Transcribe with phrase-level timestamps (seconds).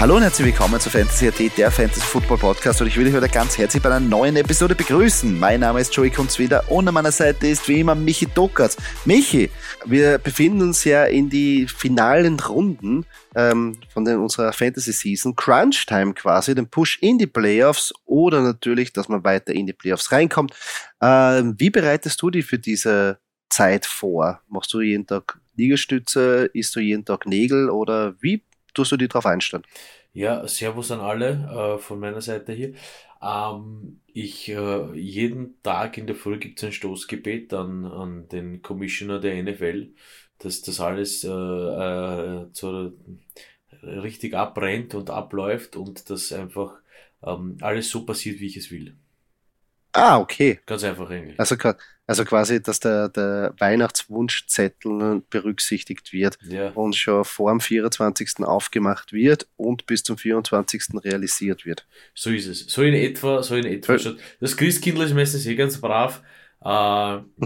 [0.00, 3.12] Hallo und herzlich willkommen zu Fantasy AT, der Fantasy Football Podcast und ich will dich
[3.12, 5.38] heute ganz herzlich bei einer neuen Episode begrüßen.
[5.38, 8.78] Mein Name ist Joey Kunzwider und an meiner Seite ist wie immer Michi Dockertz.
[9.04, 9.50] Michi,
[9.84, 15.36] wir befinden uns ja in die finalen Runden ähm, von den, unserer Fantasy Season.
[15.36, 19.74] Crunch Time quasi, den Push in die Playoffs oder natürlich, dass man weiter in die
[19.74, 20.54] Playoffs reinkommt.
[21.02, 23.18] Ähm, wie bereitest du dich für diese
[23.50, 24.40] Zeit vor?
[24.48, 26.48] Machst du jeden Tag Liegestütze?
[26.54, 28.42] Isst du jeden Tag Nägel oder wie
[28.74, 29.64] tust du dich darauf einstellen?
[30.12, 32.74] Ja, Servus an alle äh, von meiner Seite hier.
[33.22, 38.62] Ähm, ich, äh, jeden Tag in der Früh gibt es ein Stoßgebet an, an den
[38.62, 39.94] Commissioner der NFL,
[40.38, 42.92] dass das alles äh, äh, zu,
[43.82, 46.74] richtig abbrennt und abläuft und dass einfach
[47.22, 48.96] ähm, alles so passiert, wie ich es will.
[49.92, 50.60] Ah, okay.
[50.66, 51.38] Ganz einfach eigentlich.
[51.38, 51.56] Also,
[52.10, 56.70] also quasi, dass der, der Weihnachtswunschzettel berücksichtigt wird Ja.
[56.70, 58.40] und schon vor dem 24.
[58.44, 61.02] aufgemacht wird und bis zum 24.
[61.04, 61.86] realisiert wird.
[62.14, 62.66] So ist es.
[62.66, 63.92] So in etwa, so in etwa.
[63.92, 64.18] Weil- schon.
[64.40, 66.22] Das Christkindl ist meistens eh ganz brav.
[66.60, 66.64] Äh,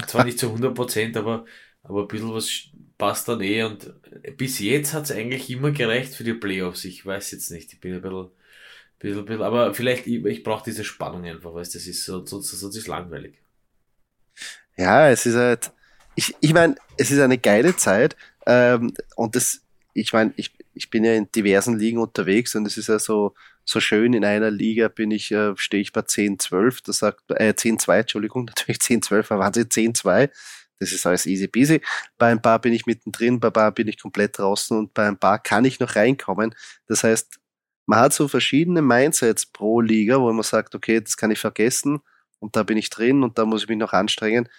[0.07, 1.45] zwar nicht zu 100 Prozent, aber,
[1.83, 3.62] aber ein bisschen was passt dann eh.
[3.65, 3.92] Und
[4.37, 6.85] bis jetzt hat es eigentlich immer gereicht für die Playoffs.
[6.85, 7.73] Ich weiß jetzt nicht.
[7.73, 8.29] Ich bin ein bisschen,
[8.98, 12.51] bisschen, bisschen aber vielleicht, ich, ich brauche diese Spannung einfach, du, das ist so, sonst,
[12.51, 13.35] sonst ist es langweilig.
[14.77, 15.72] Ja, es ist halt,
[16.17, 19.62] ich, ich meine, es ist eine geile Zeit ähm, und das,
[19.95, 23.34] ich meine, ich, ich bin ja in diversen Ligen unterwegs und es ist ja so,
[23.64, 27.23] so schön, in einer Liga bin ich, äh, stehe ich bei 10, 12, das sagt,
[27.30, 30.30] äh, 10, 2, Entschuldigung, natürlich 10, 12, aber Wahnsinn, 10, 2,
[30.80, 31.80] das ist alles easy peasy.
[32.18, 35.06] Bei ein paar bin ich mittendrin, bei ein paar bin ich komplett draußen und bei
[35.06, 36.55] ein paar kann ich noch reinkommen.
[36.89, 37.39] Das heißt,
[37.86, 42.00] man hat so verschiedene Mindsets pro Liga, wo man sagt, okay, das kann ich vergessen
[42.44, 44.50] und da bin ich drin und da muss ich mich noch anstrengen.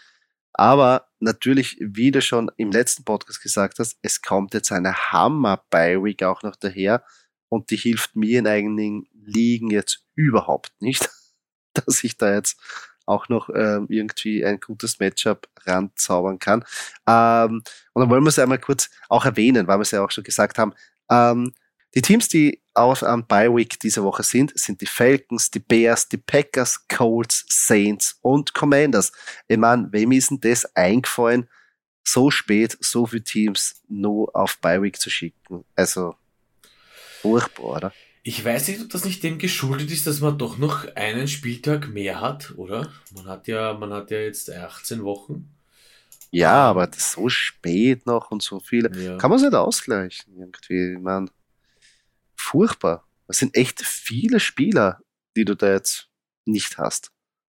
[0.53, 6.23] Aber natürlich, wie du schon im letzten Podcast gesagt hast, es kommt jetzt eine Hammer-Bi-Week
[6.23, 7.03] auch noch daher
[7.47, 11.07] und die hilft mir in eigenen Ligen jetzt überhaupt nicht,
[11.73, 12.59] dass ich da jetzt
[13.06, 16.66] auch noch ähm, irgendwie ein gutes Matchup ranzaubern kann.
[17.07, 17.62] Ähm,
[17.94, 20.23] und dann wollen wir es einmal kurz auch erwähnen, weil wir es ja auch schon
[20.23, 20.73] gesagt haben.
[21.12, 21.53] Ähm,
[21.94, 26.08] die Teams, die auf am Bye Week diese Woche sind, sind die Falcons, die Bears,
[26.09, 29.12] die Packers, Colts, Saints und Commanders.
[29.47, 31.47] Ich meine, wem ist denn das eingefallen,
[32.03, 35.64] so spät so viele Teams nur auf Bye Week zu schicken?
[35.75, 36.16] Also
[37.22, 37.94] furchtbar, oder?
[38.24, 41.90] Ich weiß nicht, ob das nicht dem geschuldet ist, dass man doch noch einen Spieltag
[41.90, 42.91] mehr hat, oder?
[43.16, 45.56] Man hat ja, man hat ja jetzt 18 Wochen.
[46.31, 48.91] Ja, aber so spät noch und so viele.
[49.00, 49.18] Ja.
[49.18, 50.94] Kann man es nicht ausgleichen irgendwie?
[50.94, 51.28] Ich meine,
[52.35, 53.07] furchtbar.
[53.28, 55.01] Das sind echt viele Spieler,
[55.35, 56.09] die du da jetzt
[56.46, 57.12] nicht hast.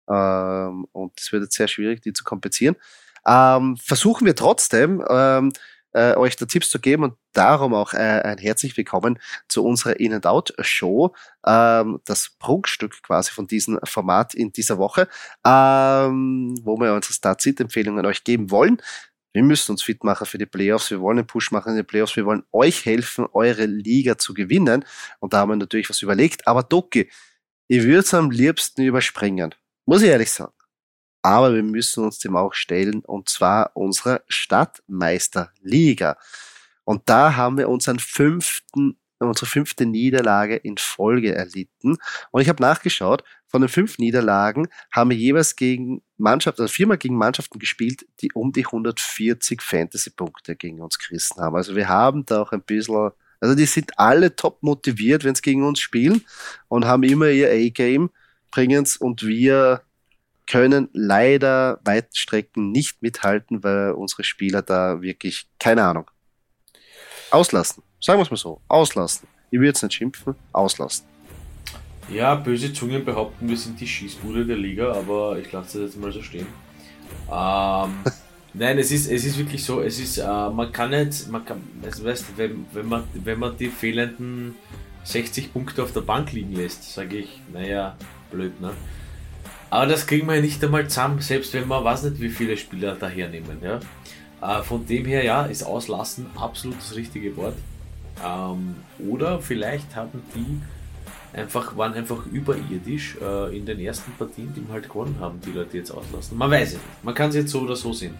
[0.08, 2.76] Ähm, und es wird jetzt sehr schwierig, die zu kompensieren.
[3.26, 5.52] Ähm, versuchen wir trotzdem, ähm,
[5.92, 9.18] äh, euch da Tipps zu geben und darum auch äh, ein herzlich willkommen
[9.48, 11.14] zu unserer In-and-Out-Show,
[11.44, 15.08] ähm, das Prunkstück quasi von diesem Format in dieser Woche,
[15.44, 18.80] ähm, wo wir unsere Start-Sit-Empfehlungen euch geben wollen.
[19.32, 20.90] Wir müssen uns fit machen für die Playoffs.
[20.90, 22.16] Wir wollen einen Push machen in die Playoffs.
[22.16, 24.84] Wir wollen euch helfen, eure Liga zu gewinnen.
[25.20, 26.46] Und da haben wir natürlich was überlegt.
[26.46, 27.10] Aber Doki,
[27.68, 29.54] ich würde es am liebsten überspringen.
[29.86, 30.52] Muss ich ehrlich sagen.
[31.22, 33.00] Aber wir müssen uns dem auch stellen.
[33.04, 36.16] Und zwar unserer Stadtmeisterliga.
[36.84, 38.98] Und da haben wir unseren fünften,
[39.28, 41.96] unsere fünfte Niederlage in Folge erlitten.
[42.30, 46.98] Und ich habe nachgeschaut, von den fünf Niederlagen haben wir jeweils gegen Mannschaften, also viermal
[46.98, 51.56] gegen Mannschaften gespielt, die um die 140 Fantasy-Punkte gegen uns gerissen haben.
[51.56, 55.42] Also wir haben da auch ein bisschen, also die sind alle top motiviert, wenn sie
[55.42, 56.24] gegen uns spielen
[56.68, 58.10] und haben immer ihr A-Game,
[58.50, 59.82] bringen's und wir
[60.46, 66.10] können leider weite Strecken nicht mithalten, weil unsere Spieler da wirklich, keine Ahnung,
[67.30, 67.84] auslassen.
[68.00, 69.28] Sagen wir es mal so, auslassen.
[69.50, 71.04] Ich würde jetzt nicht schimpfen, auslassen.
[72.08, 76.00] Ja, böse Zungen behaupten, wir sind die Schießbude der Liga, aber ich lasse das jetzt
[76.00, 76.46] mal so stehen.
[77.30, 77.94] Ähm,
[78.52, 81.62] Nein, es ist, es ist wirklich so, es ist, äh, man kann nicht, man kann,
[81.84, 84.56] also weißt wenn, wenn man, wenn man die fehlenden
[85.04, 87.96] 60 Punkte auf der Bank liegen lässt, sage ich, naja,
[88.30, 88.72] blöd, ne?
[89.68, 92.56] Aber das kriegen wir ja nicht einmal zusammen, selbst wenn man weiß nicht, wie viele
[92.56, 93.78] Spieler dahernehmen, ja.
[94.42, 97.54] Äh, von dem her, ja, ist auslassen absolut das richtige Wort.
[98.24, 98.76] Ähm,
[99.08, 100.60] oder vielleicht haben die
[101.36, 105.52] einfach, waren einfach überirdisch äh, in den ersten Partien, die wir halt gewonnen haben, die
[105.52, 106.36] Leute jetzt auslassen.
[106.36, 107.04] Man weiß es nicht.
[107.04, 108.14] Man kann es jetzt so oder so sehen.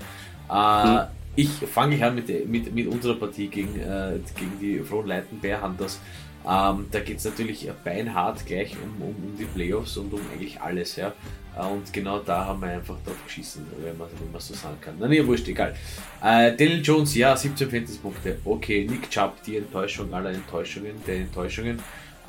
[0.48, 1.00] Äh, mhm.
[1.36, 6.00] Ich fange an mit, mit, mit unserer Partie gegen, äh, gegen die Frohnleiten Bear Hunters.
[6.44, 10.60] Ähm, da geht es natürlich beinhart gleich um, um, um, die Playoffs und um eigentlich
[10.60, 10.96] alles.
[10.96, 11.12] Ja?
[11.56, 14.94] Äh, und genau da haben wir einfach drauf geschissen, wenn man, man so sagen kann.
[14.98, 15.74] Na, nee, wurscht, egal.
[16.22, 18.38] Äh, Daniel Jones, ja, 17 Fantasy-Punkte.
[18.44, 21.78] Okay, Nick Chubb, die Enttäuschung aller Enttäuschungen, der Enttäuschungen.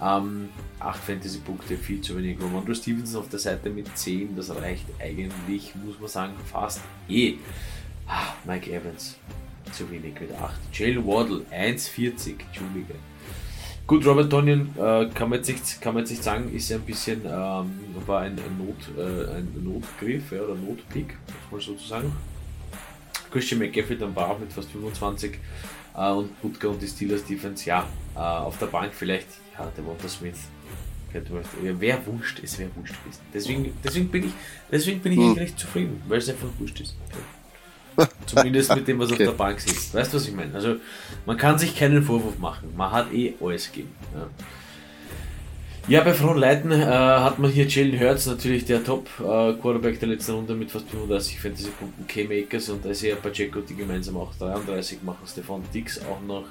[0.01, 0.50] Ähm,
[0.80, 2.38] 8 Fantasy-Punkte, viel zu wenig.
[2.42, 7.36] Romando Stevenson auf der Seite mit 10, das reicht eigentlich, muss man sagen, fast eh.
[8.13, 9.16] Ah, Mike Evans,
[9.72, 10.54] zu wenig mit 8.
[10.74, 12.96] Jalen Waddle, 1,40, Entschuldige.
[13.88, 16.81] Gut, Robert Tonyan äh, kann, man jetzt nicht, kann man jetzt nicht sagen, ist ein
[16.81, 17.72] bisschen, ähm,
[18.06, 21.16] war ein, ein, Not, äh, ein Notgriff ja, oder Notpick,
[21.50, 22.12] man sozusagen.
[23.31, 25.40] Christian McGaffrey dann war auch mit fast 25
[25.96, 29.28] äh, und Butker und die Steelers Defense, ja, äh, auf der Bank vielleicht,
[29.58, 30.40] ja, der Walter Smith.
[31.13, 33.22] Wer wurscht, es wäre wurscht gewesen.
[33.34, 34.34] Deswegen, deswegen bin ich,
[34.69, 35.34] deswegen bin ich hm.
[35.34, 36.96] recht zufrieden, weil es einfach wurscht ist.
[38.26, 39.28] Zumindest mit dem, was okay.
[39.28, 39.94] auf der Bank sitzt.
[39.94, 40.54] Weißt du, was ich meine?
[40.54, 40.76] Also,
[41.26, 42.74] man kann sich keinen Vorwurf machen.
[42.76, 43.94] Man hat eh alles gegeben.
[44.16, 44.28] Ja.
[45.88, 50.34] Ja, bei Frontleiten äh, hat man hier Jalen Hurts, natürlich der Top-Quarterback äh, der letzten
[50.34, 55.64] Runde mit fast 35 Fantasy-Punkten, K-Makers und Isaiah Pacheco, die gemeinsam auch 33 machen, Stefan
[55.74, 56.44] Dix auch noch,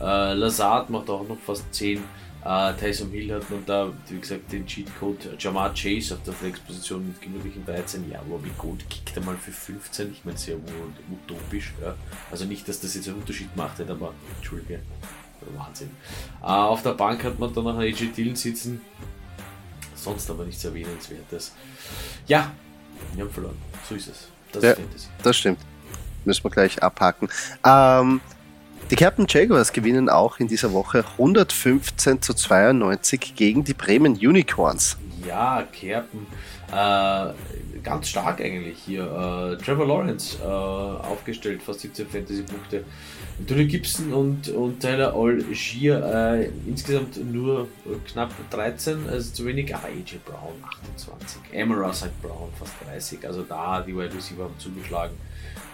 [0.00, 2.00] äh, Lazard macht auch noch fast 10,
[2.46, 7.06] äh, Tyson Hill hat man da, wie gesagt, den Cheatcode Jamar Chase auf der Flex-Position
[7.06, 8.10] mit gemütlichen 13.
[8.10, 10.12] Ja, wie gut kickt er mal für 15?
[10.12, 11.72] Ich meine, sehr utopisch.
[11.82, 11.94] Ja.
[12.30, 14.80] Also nicht, dass das jetzt einen Unterschied macht, aber Entschuldige.
[15.56, 15.90] Wahnsinn.
[16.42, 18.80] Äh, auf der Bank hat man dann noch einen AJ Dillon sitzen.
[19.94, 21.52] Sonst aber nichts Erwähnenswertes.
[22.26, 22.52] Ja,
[23.14, 23.56] wir haben verloren.
[23.88, 24.28] So ist es.
[24.52, 24.74] Das ja,
[25.22, 25.58] Das stimmt.
[26.24, 27.28] Müssen wir gleich abhaken.
[27.64, 28.20] Ähm,
[28.90, 34.96] die Captain Jaguars gewinnen auch in dieser Woche 115 zu 92 gegen die Bremen Unicorns.
[35.26, 36.26] Ja, Kerpen.
[36.70, 37.32] Äh,
[37.82, 39.02] ganz stark eigentlich hier.
[39.02, 42.84] Äh, Trevor Lawrence äh, aufgestellt, fast 17 Fantasy-Punkte.
[43.38, 47.68] Anthony Gibson und, und Tyler Allgier äh, insgesamt nur
[48.10, 49.74] knapp 13, also zu wenig.
[49.74, 50.54] Ah, AJ Brown
[50.96, 52.22] 28, Amara St.
[52.22, 53.26] Brown fast 30.
[53.26, 55.14] Also da die Wide Receiver haben zugeschlagen.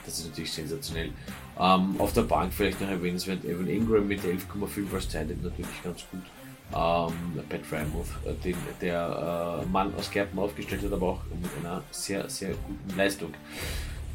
[0.05, 1.11] Das ist natürlich sensationell.
[1.59, 6.05] Ähm, auf der Bank vielleicht noch erwähnenswert Evan Ingram mit 11,5 als Titan natürlich ganz
[6.11, 6.23] gut.
[6.75, 11.51] Ähm, Pat Frymouth, äh, den der äh, Mann aus Gerben aufgestellt hat, aber auch mit
[11.61, 13.35] einer sehr, sehr guten Leistung.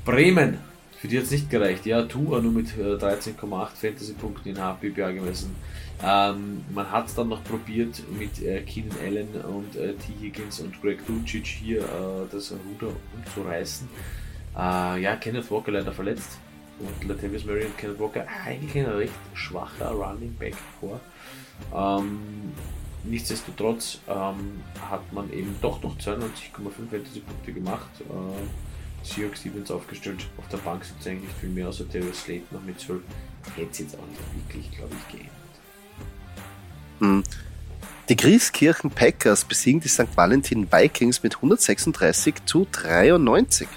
[0.04, 0.58] Bremen,
[1.00, 1.86] für die hat es nicht gereicht.
[1.86, 5.56] Ja, Tua nur mit äh, 13,8 Fantasy-Punkten in HPBA gemessen.
[6.04, 10.14] Ähm, man hat es dann noch probiert mit äh, Keenan Allen und äh, T.
[10.20, 13.88] Higgins und Greg Dulcich hier äh, das Ruder umzureißen.
[14.58, 16.40] Äh, ja, Kenneth Walker leider verletzt
[16.80, 21.00] und Latavius Murray und Kenneth Walker eigentlich ein recht schwacher Running Back Core.
[21.74, 22.20] Ähm,
[23.04, 26.12] nichtsdestotrotz ähm, hat man eben doch noch 92,5
[26.90, 27.90] Fantasy Punkte gemacht.
[28.02, 30.26] Äh, Seahawks Stevens aufgestellt.
[30.38, 33.02] Auf der Bank sitzt eigentlich viel mehr, außer Terry Slate noch mit 12.
[33.56, 35.34] Hätte es jetzt auch nicht wirklich, glaube ich, geändert.
[37.00, 37.24] Hm.
[38.10, 40.16] Die Grieskirchen Packers besiegen die St.
[40.16, 43.68] Valentin Vikings mit 136 zu 93.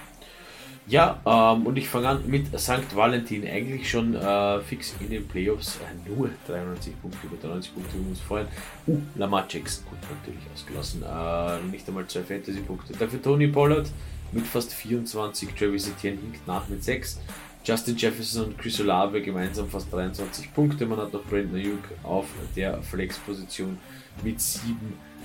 [0.90, 2.96] Ja, ähm, und ich fange an mit St.
[2.96, 3.46] Valentin.
[3.46, 5.76] Eigentlich schon äh, fix in den Playoffs.
[5.76, 8.48] Äh, nur 93 Punkte über 93 Punkte wir uns vorhin.
[8.88, 11.04] Uh, Lamar Jackson, gut, natürlich ausgelassen.
[11.04, 12.94] Äh, nicht einmal zwei Fantasy-Punkte.
[12.94, 13.88] Dafür Tony Pollard
[14.32, 15.54] mit fast 24.
[15.54, 17.20] Travis Etienne hinkt nach mit 6.
[17.62, 20.86] Justin Jefferson und Chris Olave gemeinsam fast 23 Punkte.
[20.86, 23.78] Man hat noch Brandon Ayuk auf der Flex-Position
[24.24, 24.76] mit 7.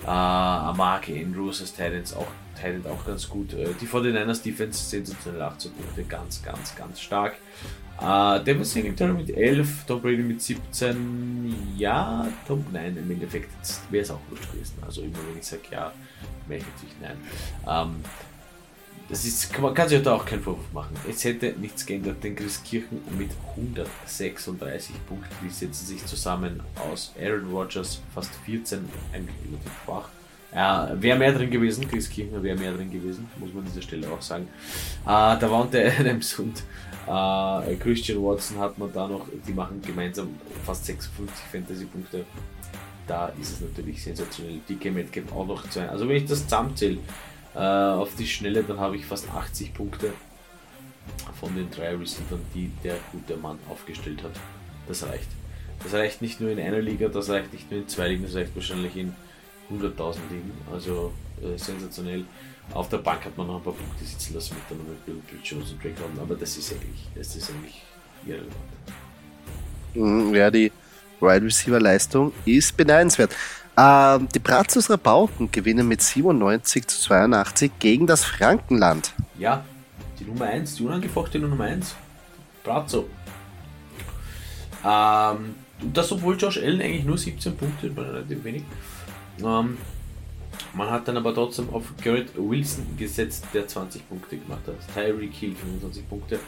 [0.03, 3.53] Äh, Mark Andrews als Titans auch, Titan auch ganz gut.
[3.53, 7.35] Äh, die 49ers Defense sensationell 18 Punkte, ganz, ganz, ganz stark.
[8.01, 11.75] Äh, Devin Singletary mit 11, Tom Brady mit 17.
[11.77, 13.49] Ja, Tom, nein, im Endeffekt
[13.89, 14.75] wäre es auch wurscht gewesen.
[14.85, 15.93] Also immer wenn ich sage ja,
[16.47, 17.17] wäre ich nein.
[17.67, 18.03] Ähm,
[19.07, 20.95] das ist, man kann sich da auch keinen Vorwurf machen.
[21.07, 27.51] Es hätte nichts geändert, denn Christkirchen mit 136 Punkten, die setzen sich zusammen aus Aaron
[27.51, 30.09] Rodgers, fast 14, eigentlich relativ schwach.
[30.55, 34.09] Ja, wäre mehr drin gewesen, Christkirchen wäre mehr drin gewesen, muss man an dieser Stelle
[34.09, 34.47] auch sagen.
[35.03, 36.63] Äh, da waren der Adams und
[37.07, 40.29] äh, Christian Watson hat man da noch, die machen gemeinsam
[40.65, 42.25] fast 56 Fantasy-Punkte.
[43.05, 44.61] Da ist es natürlich sensationell.
[44.67, 45.89] DK Metcalf auch noch zwei.
[45.89, 46.99] Also wenn ich das zusammenzähle,
[47.53, 50.13] äh, auf die Schnelle, dann habe ich fast 80 Punkte.
[51.39, 54.31] von den drei Receivern, die der gute Mann aufgestellt hat.
[54.87, 55.27] Das reicht.
[55.83, 58.35] Das reicht nicht nur in einer Liga, das reicht nicht nur in zwei Ligen, das
[58.35, 59.13] reicht wahrscheinlich in
[59.71, 60.51] 100.000 Ligen.
[60.71, 62.25] Also äh, sensationell.
[62.73, 65.39] Auf der Bank hat man noch ein paar Punkte sitzen lassen mit dann mit Bill,
[65.43, 67.83] Jones und Drake London, aber das ist eigentlich, das ist eigentlich
[68.25, 68.55] irrelevant.
[69.93, 70.71] Mhm, ja, die
[71.21, 73.35] Wide Receiver Leistung ist beneidenswert.
[73.77, 79.13] Ähm, die Brazos Rabauken gewinnen mit 97 zu 82 gegen das Frankenland.
[79.37, 79.63] Ja,
[80.19, 81.95] die Nummer 1, die unangefochtene Nummer 1.
[82.63, 83.07] Brazzo.
[84.83, 85.55] Ähm,
[85.93, 88.63] das, obwohl Josh Allen eigentlich nur 17 Punkte, relativ wenig.
[89.43, 89.77] Ähm,
[90.73, 94.75] man hat dann aber trotzdem auf Garrett Wilson gesetzt, der 20 Punkte gemacht hat.
[94.93, 96.39] Tyreek Hill 25 Punkte.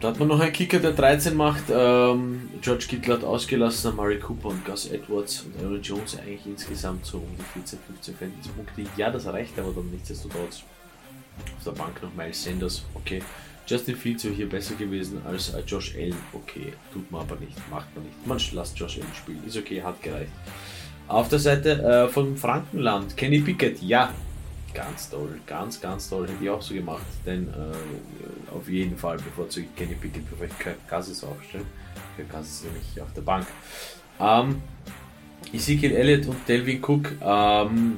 [0.00, 1.64] Da hat man noch einen Kicker, der 13 macht.
[1.70, 7.04] Ähm, George Kittle hat ausgelassen, Murray Cooper und Gus Edwards und Aaron Jones eigentlich insgesamt
[7.04, 8.86] so um die 14, 15 Fantasy Punkte.
[8.96, 10.62] Ja, das reicht aber dann nichtsdestotrotz.
[11.58, 13.22] Auf der Bank noch Miles Sanders, okay.
[13.66, 16.72] Justin Fields wäre hier besser gewesen als äh, Josh Allen, okay.
[16.92, 18.26] Tut man aber nicht, macht man nicht.
[18.26, 20.32] Man lasst Josh Allen spielen, ist okay, hat gereicht.
[21.10, 24.14] Auf der Seite äh, vom Frankenland, Kenny Pickett, ja,
[24.72, 29.16] ganz toll, ganz, ganz toll, hätte ich auch so gemacht, denn äh, auf jeden Fall
[29.16, 31.64] bevorzuge ich Kenny Pickett, bevor ich Kirk Cousins aufstelle.
[32.14, 33.44] Kirk Cousins nämlich auf der Bank.
[34.20, 34.62] Ähm,
[35.52, 37.96] Ezekiel Elliott und Delvin Cook, ähm,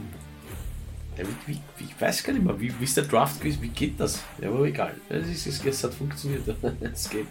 [1.46, 4.00] wie, wie, ich weiß gar nicht mehr, wie, wie ist der Draft gewesen, wie geht
[4.00, 4.22] das?
[4.40, 6.44] Ja, aber egal, es, ist, es hat funktioniert,
[6.80, 7.26] es geht.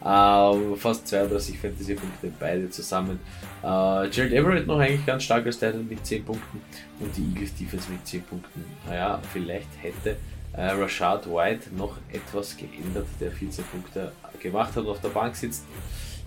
[0.00, 3.18] Uh, fast 32 Fantasy-Punkte, beide zusammen.
[3.62, 6.60] Uh, Jared Everett noch eigentlich ganz stark als Titan mit 10 Punkten
[7.00, 8.64] und die Eagles Defense mit 10 Punkten.
[8.86, 10.16] Naja, vielleicht hätte
[10.52, 15.34] uh, Rashad White noch etwas geändert, der 14 Punkte gemacht hat und auf der Bank
[15.34, 15.64] sitzt.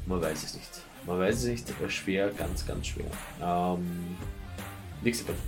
[0.07, 0.81] Man weiß es nicht.
[1.05, 1.65] Man weiß es nicht.
[1.89, 3.05] Schwer, ganz, ganz schwer.
[3.41, 4.17] Ähm,
[5.01, 5.39] nächste Partie.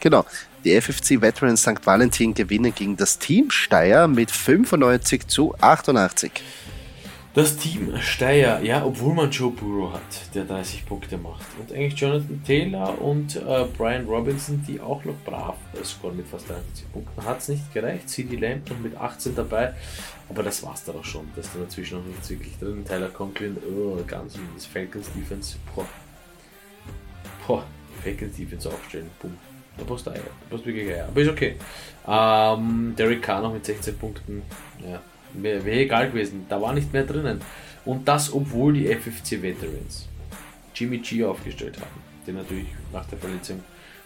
[0.00, 0.24] Genau.
[0.64, 1.84] Die FFC Veterans St.
[1.84, 6.32] Valentin gewinnen gegen das Team Steyr mit 95 zu 88.
[7.34, 11.46] Das Team Steyr, ja, obwohl man Joe Burrow hat, der 30 Punkte macht.
[11.58, 16.50] Und eigentlich Jonathan Taylor und äh, Brian Robinson, die auch noch brav scoren mit fast
[16.50, 17.24] 30 Punkten.
[17.24, 18.10] Hat es nicht gereicht.
[18.10, 19.72] CD Lamb noch mit 18 dabei.
[20.28, 21.26] Aber das war's dann auch schon.
[21.34, 22.84] Das ist dazwischen noch nichts wirklich drin.
[22.84, 25.56] Tyler Conklin, oh, ganz das Falcons Defense.
[25.74, 25.86] Boah.
[27.46, 27.64] Boah,
[28.02, 29.08] Falcons Defense aufstellen.
[29.22, 29.38] Boom.
[29.78, 30.16] Da passt Eier.
[30.20, 31.08] Da passt wirklich Eier.
[31.08, 31.56] Aber ist okay.
[32.06, 34.42] Ähm, Derek Carr noch mit 16 Punkten.
[34.86, 35.00] Ja,
[35.34, 37.40] Wäre wär egal gewesen, da war nicht mehr drinnen.
[37.84, 40.08] Und das, obwohl die FFC Veterans
[40.74, 43.62] Jimmy G aufgestellt haben, der natürlich nach der Verletzung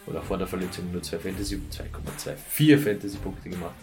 [0.07, 3.75] oder vor der Verletzung nur 2 Fantasy, 2,24 Fantasy Punkte gemacht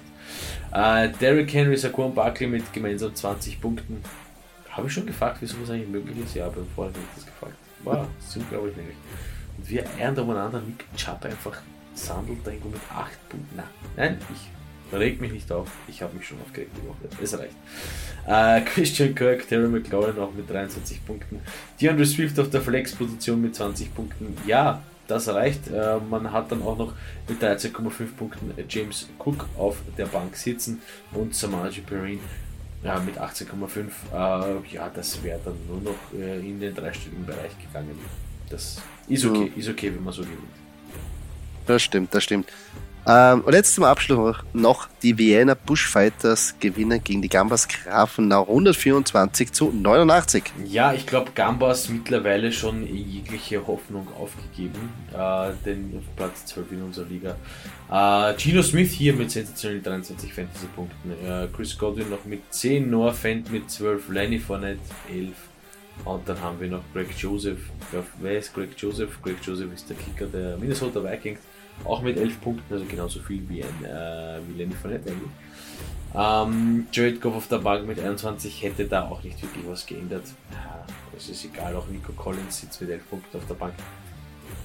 [0.72, 1.10] hat.
[1.10, 4.02] Äh, Derrick Henry, Saquon Barkley mit gemeinsam 20 Punkten.
[4.70, 6.36] Habe ich schon gefragt, wieso das eigentlich möglich ist?
[6.36, 7.56] Ja, beim Vorher habe ich das gefragt.
[7.84, 8.96] War das unglaublich nämlich.
[9.58, 11.62] Und wir eiern da umeinander, Nick Chubb einfach
[11.94, 13.62] sandelt irgendwo mit 8 Punkten.
[13.96, 14.50] Nein, ich
[14.92, 17.24] Reg mich nicht auf, ich habe mich schon aufgeregt die Woche.
[17.24, 17.56] Es reicht.
[18.28, 21.40] Äh, Christian Kirk, Terry McLaurin auch mit 23 Punkten.
[21.82, 24.38] DeAndre Swift auf der Flex-Position mit 20 Punkten.
[24.46, 25.68] Ja, das reicht.
[25.68, 26.94] Äh, man hat dann auch noch
[27.28, 32.20] mit 13,5 Punkten James Cook auf der Bank sitzen und Samaji Perrine
[32.84, 33.88] ja, mit 18,5.
[34.12, 37.98] Äh, ja, das wäre dann nur noch äh, in den dreistelligen Bereich gegangen.
[38.50, 40.40] Das ist okay, ist okay, wenn man so gewinnt.
[41.66, 42.48] Das stimmt, das stimmt.
[43.05, 49.51] Ähm, und jetzt zum Abschluss noch die Vienna Bushfighters gewinnen gegen die Gambas Grafenau 124
[49.51, 50.43] zu 89.
[50.65, 56.81] Ja, ich glaube, Gambas mittlerweile schon jegliche Hoffnung aufgegeben, äh, denn auf Platz 12 in
[56.83, 57.36] unserer Liga.
[57.91, 63.13] Äh, Gino Smith hier mit sensationellen 23 Fantasy-Punkten, äh, Chris Godwin noch mit 10, Noah
[63.13, 64.79] Fent mit 12, Lenny Fournette
[65.10, 65.33] 11.
[66.05, 67.60] Und dann haben wir noch Greg Joseph.
[68.19, 69.22] Wer ist Greg Joseph?
[69.22, 71.39] Greg Joseph ist der Kicker der Minnesota Vikings
[71.86, 75.32] auch mit 11 Punkten, also genauso viel wie, ein, äh, wie Lenny Fournette eigentlich.
[76.15, 80.24] Ähm, Jared Goff auf der Bank mit 21 hätte da auch nicht wirklich was geändert.
[81.13, 83.74] Das ist egal, auch Nico Collins sitzt mit 11 Punkten auf der Bank.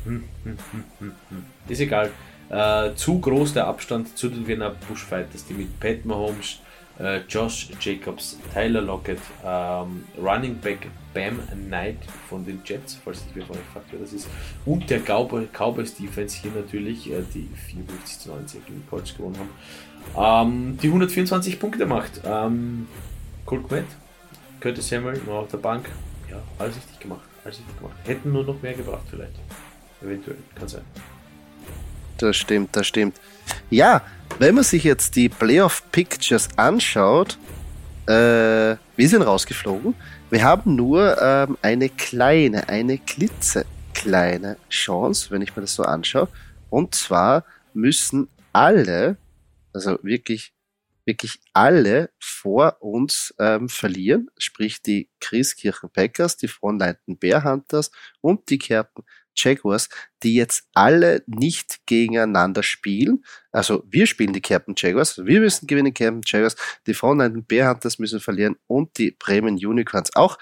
[0.04, 1.44] Hm, hm, hm, hm, hm.
[1.68, 2.10] ist egal.
[2.50, 6.60] Äh, zu groß der Abstand zu den Wiener Bushfighters, die mit Pat Mahomes,
[6.98, 13.34] äh, Josh Jacobs, Tyler Lockett, ähm, Running Back Bam Knight von den Jets, falls ich
[13.34, 14.28] mir von euch fragt, wer das ist,
[14.66, 19.36] und der Cowboy, Cowboys Defense hier natürlich, äh, die 54 zu 90 gegen Colts gewonnen
[20.16, 22.20] haben, ähm, die 124 Punkte macht.
[22.24, 22.88] Ähm,
[23.46, 23.86] Colt Kmet,
[24.60, 25.88] Curtis Samuel noch auf der Bank,
[26.30, 27.96] ja, alles richtig gemacht, alles richtig gemacht.
[28.04, 29.32] Hätten nur noch mehr gebracht vielleicht,
[30.02, 30.82] eventuell, kann sein.
[32.18, 33.18] Das stimmt, das stimmt.
[33.70, 34.02] Ja,
[34.38, 37.38] wenn man sich jetzt die Playoff Pictures anschaut,
[38.06, 39.94] äh, wir sind rausgeflogen.
[40.30, 46.28] Wir haben nur ähm, eine kleine, eine klitzekleine Chance, wenn ich mir das so anschaue.
[46.70, 49.16] Und zwar müssen alle,
[49.72, 50.52] also wirklich,
[51.04, 57.90] wirklich alle vor uns ähm, verlieren, sprich die Christkirchen Packers, die Frontleiten Bear Hunters
[58.20, 59.04] und die Kerpen
[59.38, 59.88] Jaguars,
[60.22, 63.24] die jetzt alle nicht gegeneinander spielen.
[63.52, 67.72] Also wir spielen die Kerpen Jaguars, also wir müssen gewinnen, Kerpen Jaguars, die Frontleiten Bear
[67.72, 70.38] Hunters müssen verlieren und die Bremen Unicorns auch.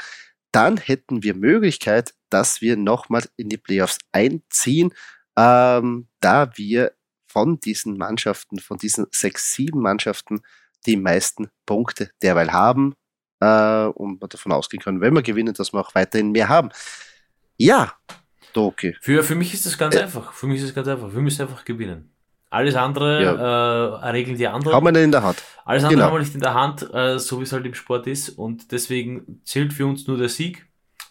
[0.53, 4.93] Dann hätten wir Möglichkeit, dass wir nochmal in die Playoffs einziehen,
[5.37, 6.93] ähm, da wir
[7.27, 10.41] von diesen Mannschaften, von diesen sechs, sieben Mannschaften
[10.87, 12.95] die meisten Punkte derweil haben
[13.41, 16.71] äh, und man davon ausgehen kann, wenn wir gewinnen, dass wir auch weiterhin mehr haben.
[17.59, 17.95] Ja,
[18.57, 18.97] Doki.
[19.01, 20.33] Für, für mich ist das ganz äh, einfach.
[20.33, 21.13] Für mich ist es ganz einfach.
[21.13, 22.11] Wir müssen einfach gewinnen.
[22.49, 24.07] Alles andere ja.
[24.07, 24.75] äh, regeln die anderen.
[24.75, 25.43] Haben wir nicht in der Hand.
[25.65, 26.07] Alles andere genau.
[26.07, 28.31] haben wir nicht in der Hand, äh, so wie es halt im Sport ist.
[28.31, 30.67] Und deswegen zählt für uns nur der Sieg.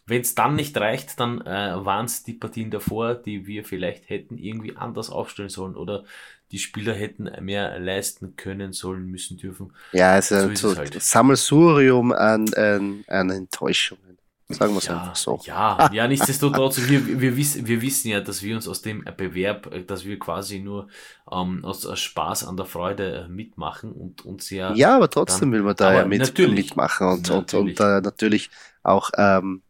[0.07, 4.09] Wenn es dann nicht reicht, dann äh, waren es die Partien davor, die wir vielleicht
[4.09, 6.03] hätten irgendwie anders aufstellen sollen oder
[6.51, 9.73] die Spieler hätten mehr leisten können, sollen, müssen, dürfen.
[9.93, 11.01] Ja, also so ein halt.
[11.01, 14.17] Sammelsurium an, an, an Enttäuschungen.
[14.47, 15.39] Sagen wir es ja, einfach so.
[15.45, 19.87] Ja, ja, nichtsdestotrotz, wir, wir, wissen, wir wissen ja, dass wir uns aus dem Bewerb,
[19.87, 20.87] dass wir quasi nur
[21.31, 24.71] ähm, aus, aus Spaß an der Freude äh, mitmachen und uns ja.
[24.75, 27.53] Ja, aber trotzdem dann, will man da ja mit, mitmachen und, natürlich.
[27.53, 28.51] und, und äh, natürlich
[28.83, 29.63] auch ähm,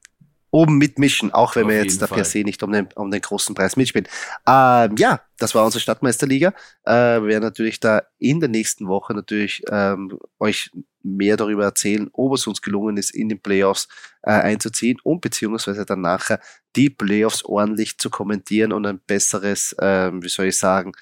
[0.56, 3.56] oben mitmischen, auch wenn wir jetzt da per se nicht um den, um den großen
[3.56, 4.08] Preis mitspielen.
[4.48, 6.54] Ähm, ja, das war unsere Stadtmeisterliga.
[6.84, 6.92] Äh,
[7.22, 10.72] wir werden natürlich da in der nächsten Woche natürlich ähm, euch
[11.06, 13.88] mehr darüber erzählen, ob es uns gelungen ist, in den Playoffs
[14.24, 16.40] äh, einzuziehen und beziehungsweise dann nachher
[16.76, 20.94] die Playoffs ordentlich zu kommentieren und ein besseres, äh, wie soll ich sagen,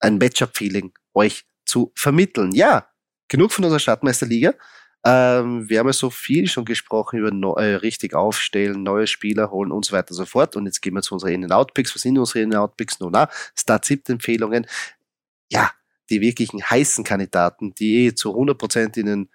[0.00, 2.52] ein Matchup-Feeling euch zu vermitteln.
[2.52, 2.88] Ja,
[3.28, 4.54] genug von unserer Stadtmeisterliga.
[5.04, 9.50] Ähm, wir haben ja so viel schon gesprochen über neu, äh, richtig aufstellen, neue Spieler
[9.50, 10.54] holen und so weiter und so fort.
[10.54, 11.94] Und jetzt gehen wir zu unseren In-Out-Picks.
[11.94, 13.00] Was sind unsere In-Out-Picks?
[13.00, 14.66] Nun, na, Start-Empfehlungen.
[15.50, 15.72] Ja,
[16.12, 19.30] die wirklichen heißen Kandidaten, die eh zu 100% in den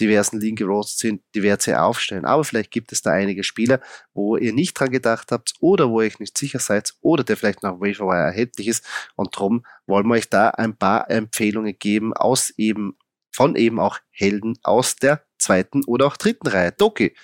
[0.00, 2.24] diversen Ligen gerostet sind, die ihr aufstellen.
[2.24, 3.80] Aber vielleicht gibt es da einige Spieler,
[4.14, 7.36] wo ihr nicht dran gedacht habt oder wo ihr euch nicht sicher seid oder der
[7.36, 8.86] vielleicht noch Waverwire erhältlich ist.
[9.14, 12.96] Und darum wollen wir euch da ein paar Empfehlungen geben aus eben
[13.30, 16.72] von eben auch Helden aus der zweiten oder auch dritten Reihe.
[16.72, 17.14] Doki,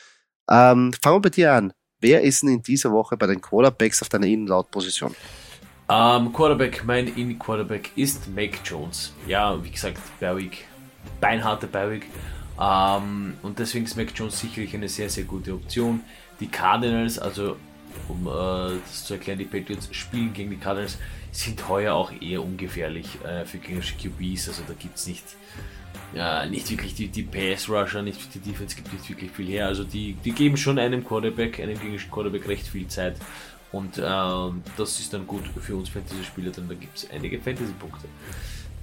[0.51, 1.73] ähm, fangen wir bei dir an.
[2.01, 5.11] Wer ist denn in dieser Woche bei den Quarterbacks auf deiner Innenlautposition?
[5.11, 5.48] Um,
[5.91, 9.13] ähm, Quarterback, mein In-Quarterback ist Mac Jones.
[9.27, 10.67] Ja, wie gesagt, Berwick,
[11.21, 12.07] beinharte Berwick.
[12.61, 16.01] Ähm, und deswegen ist Mac Jones sicherlich eine sehr, sehr gute Option.
[16.41, 17.57] Die Cardinals, also
[18.09, 20.99] um äh, das zu erklären, die Patriots spielen gegen die Cardinals,
[21.33, 24.49] sind heuer auch eher ungefährlich äh, für gegnerische QBs.
[24.49, 25.25] Also da gibt es nicht
[26.15, 29.67] ja, nicht wirklich die, die Pass-Rusher, nicht die Defense gibt nicht wirklich viel her.
[29.67, 33.17] Also die, die geben schon einem Quarterback, einem gegnerischen Quarterback recht viel Zeit.
[33.71, 34.03] Und äh,
[34.77, 38.09] das ist dann gut für uns Fantasy-Spieler, denn da gibt es einige Fantasy-Punkte.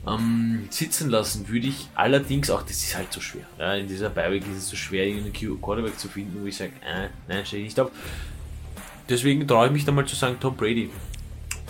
[0.07, 3.45] Ähm, sitzen lassen würde ich allerdings auch, das ist halt so schwer.
[3.57, 6.73] Ja, in dieser Beiweg ist es so schwer, irgendeinen Quarterback zu finden, wo ich sage,
[6.85, 7.91] äh, nein, stehe ich nicht auf.
[9.09, 10.91] Deswegen traue ich mich da mal zu sagen, Tom Brady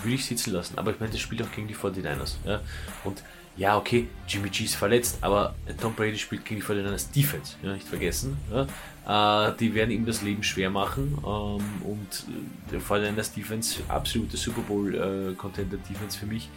[0.04, 0.78] würde ich sitzen lassen.
[0.78, 2.36] Aber ich meine, das spielt auch gegen die 49ers.
[2.45, 2.62] Ja?
[3.06, 3.23] Und
[3.57, 7.73] ja, okay, Jimmy G ist verletzt, aber Tom Brady spielt gegen die 49ers Defense, ja,
[7.73, 8.37] nicht vergessen.
[8.51, 8.67] Ja.
[9.05, 12.25] Äh, die werden ihm das Leben schwer machen ähm, und
[12.71, 16.49] der 49ers Defense, absolute Super Bowl äh, Defense für mich.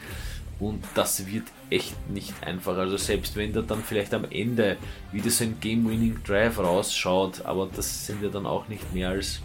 [0.59, 2.77] Und das wird echt nicht einfach.
[2.77, 4.77] Also selbst wenn da dann vielleicht am Ende
[5.13, 9.41] wieder so ein Game-Winning Drive rausschaut, aber das sind ja dann auch nicht mehr als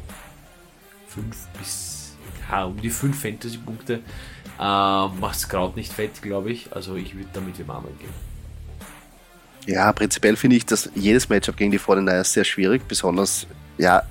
[1.10, 2.16] 5 bis
[2.50, 4.00] ja, um die 5 Fantasy-Punkte
[4.60, 6.74] äh, Macht Kraut nicht fett, glaube ich.
[6.74, 8.34] Also ich würde damit wie Manuel gehen.
[9.66, 14.04] Ja, prinzipiell finde ich, dass jedes Matchup gegen die 49ers sehr schwierig, besonders, ja,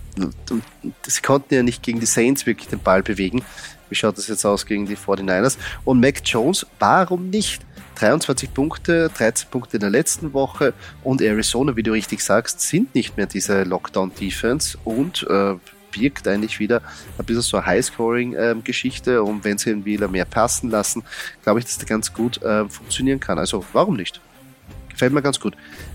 [1.06, 3.44] sie konnten ja nicht gegen die Saints wirklich den Ball bewegen.
[3.88, 5.58] Wie schaut das jetzt aus gegen die 49ers?
[5.84, 7.62] Und Mac Jones, warum nicht?
[7.96, 10.72] 23 Punkte, 13 Punkte in der letzten Woche
[11.04, 15.54] und Arizona, wie du richtig sagst, sind nicht mehr diese Lockdown-Defense und äh,
[15.92, 16.82] birgt eigentlich wieder
[17.18, 21.04] ein bisschen so eine Highscoring-Geschichte ähm, und wenn sie ihn wieder mehr passen lassen,
[21.44, 23.38] glaube ich, dass der ganz gut äh, funktionieren kann.
[23.38, 24.20] Also warum nicht?
[24.90, 25.54] Gefällt mir ganz gut.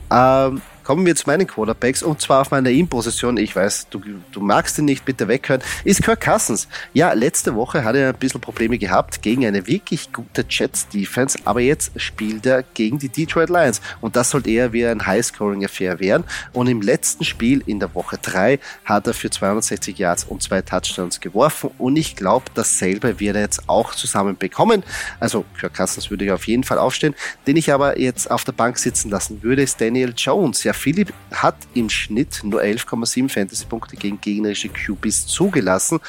[0.10, 3.36] Ähm, Kommen wir zu meinen Quarterbacks und zwar auf meiner In-Position.
[3.36, 5.62] Ich weiß, du, du magst ihn nicht, bitte weghören.
[5.84, 6.70] Ist Kirk Cousins.
[6.94, 11.60] Ja, letzte Woche hat er ein bisschen Probleme gehabt gegen eine wirklich gute Jets-Defense, aber
[11.60, 16.24] jetzt spielt er gegen die Detroit Lions und das sollte eher wie ein High-Scoring-Affair werden.
[16.54, 20.62] Und im letzten Spiel in der Woche 3 hat er für 260 Yards und zwei
[20.62, 24.84] Touchdowns geworfen und ich glaube, dasselbe wird er jetzt auch zusammen bekommen.
[25.20, 27.14] Also Kirk Cousins würde ich auf jeden Fall aufstehen.
[27.46, 30.64] Den ich aber jetzt auf der Bank sitzen lassen würde, ist Daniel Jones.
[30.64, 36.00] Ja, Philipp hat im Schnitt nur 11,7 Fantasy-Punkte gegen gegnerische QBs zugelassen.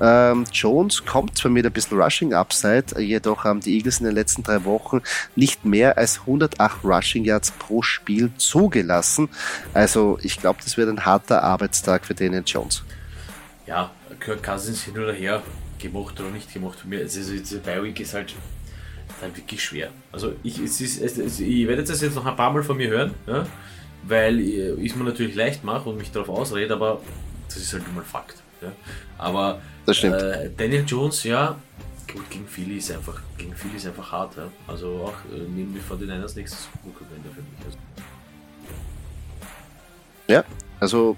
[0.00, 4.42] Ähm, Jones kommt zwar mit ein bisschen Rushing-Upside, jedoch haben die Eagles in den letzten
[4.42, 5.02] drei Wochen
[5.36, 9.28] nicht mehr als 108 Rushing Yards pro Spiel zugelassen.
[9.72, 12.82] Also ich glaube, das wird ein harter Arbeitstag für Daniel Jones.
[13.66, 15.42] Ja, Kirk Cousins hin oder her,
[15.78, 16.80] gemacht oder nicht gemacht.
[16.80, 18.34] Für mich, also diese Bi-Week ist halt
[19.20, 19.90] dann wirklich schwer.
[20.12, 22.88] Also ich, es ist, es, ich werde das jetzt noch ein paar Mal von mir
[22.88, 23.46] hören, ja,
[24.06, 27.00] weil ich es mir natürlich leicht mache und mich darauf ausrede, aber
[27.48, 28.42] das ist halt nun mal Fakt.
[28.60, 28.72] Ja.
[29.18, 31.56] Aber äh, Daniel Jones, ja,
[32.12, 34.36] gut, gegen Philly ist einfach, gegen Philly ist einfach hart.
[34.36, 34.48] Ja.
[34.66, 37.64] Also auch äh, neben die 49ers nächstes Supercontender für mich.
[37.64, 37.78] Also.
[40.26, 40.44] Ja,
[40.80, 41.16] also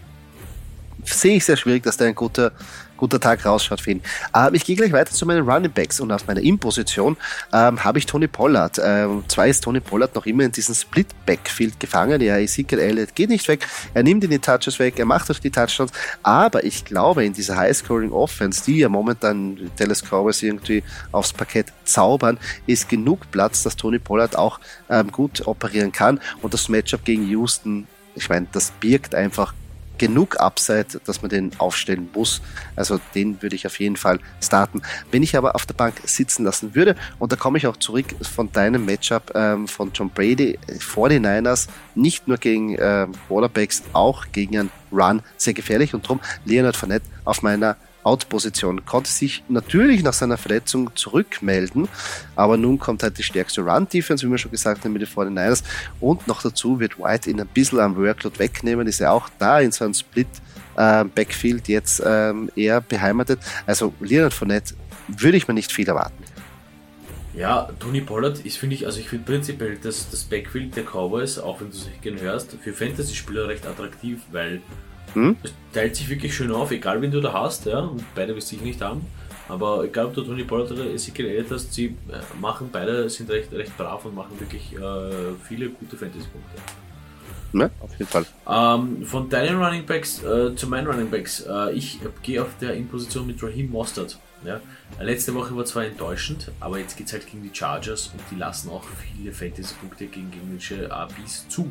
[1.04, 2.52] sehe ich sehr schwierig, dass der ein guter
[2.96, 4.02] guter Tag rausschaut für ihn.
[4.34, 7.16] Ähm, ich gehe gleich weiter zu meinen Running Backs und auf meiner In-Position
[7.52, 8.80] ähm, habe ich Tony Pollard.
[8.82, 12.20] Ähm, zwar ist Tony Pollard noch immer in diesem Split-Backfield gefangen.
[12.20, 13.66] Ja, Ezekiel Elliott geht nicht weg.
[13.94, 15.92] Er nimmt ihn die Touches weg, er macht auch die Touchdowns.
[16.22, 20.82] Aber ich glaube, in dieser High-Scoring-Offense, die ja momentan Dallas Cowboys irgendwie
[21.12, 26.20] aufs Parkett zaubern, ist genug Platz, dass Tony Pollard auch ähm, gut operieren kann.
[26.42, 29.54] Und das Matchup gegen Houston ich meine, das birgt einfach
[29.98, 32.42] genug Upside, dass man den aufstellen muss.
[32.74, 34.82] Also den würde ich auf jeden Fall starten.
[35.10, 38.06] Wenn ich aber auf der Bank sitzen lassen würde, und da komme ich auch zurück
[38.22, 43.12] von deinem Matchup ähm, von John Brady, 49ers, nicht nur gegen ähm,
[43.92, 47.76] auch gegen einen Run sehr gefährlich und darum Leonard Fournette auf meiner
[48.06, 48.84] Out-Position.
[48.84, 51.88] Konnte sich natürlich nach seiner Verletzung zurückmelden,
[52.36, 55.62] aber nun kommt halt die stärkste Run-Defense, wie wir schon gesagt haben, mit den 49ers.
[56.00, 59.60] Und noch dazu wird White ihn ein bisschen am Workload wegnehmen, ist ja auch da
[59.60, 60.28] in so einem Split
[60.76, 63.40] äh, Backfield jetzt ähm, eher beheimatet.
[63.66, 64.74] Also Leonard Fournette
[65.08, 66.24] würde ich mir nicht viel erwarten.
[67.34, 71.38] Ja, Tony Pollard ist, finde ich, also ich finde prinzipiell das, das Backfield der Cowboys,
[71.38, 74.62] auch wenn du es nicht gerne hörst, für Fantasy-Spieler recht attraktiv, weil
[75.16, 75.36] hm?
[75.42, 78.52] Es teilt sich wirklich schön auf, egal wen du da hast, ja, und beide wirst
[78.52, 79.00] dich nicht haben.
[79.48, 83.30] Aber egal ob du Tony Pollard oder Ezekiel Elliott hast, sie äh, machen beide, sind
[83.30, 86.60] recht, recht brav und machen wirklich äh, viele gute Fantasy-Punkte.
[87.52, 88.26] Ja, auf jeden Fall.
[88.46, 91.46] Ähm, von deinen Running Backs äh, zu meinen Running Backs.
[91.48, 94.18] Äh, ich gehe auf der Imposition mit Raheem Mostert.
[94.46, 94.60] Ja.
[95.00, 98.36] Letzte Woche war zwar enttäuschend, aber jetzt geht es halt gegen die Chargers und die
[98.36, 101.70] lassen auch viele Fantasy-Punkte gegen gegnerische ABs zu.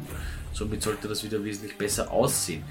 [0.51, 2.63] Somit sollte das wieder wesentlich besser aussehen.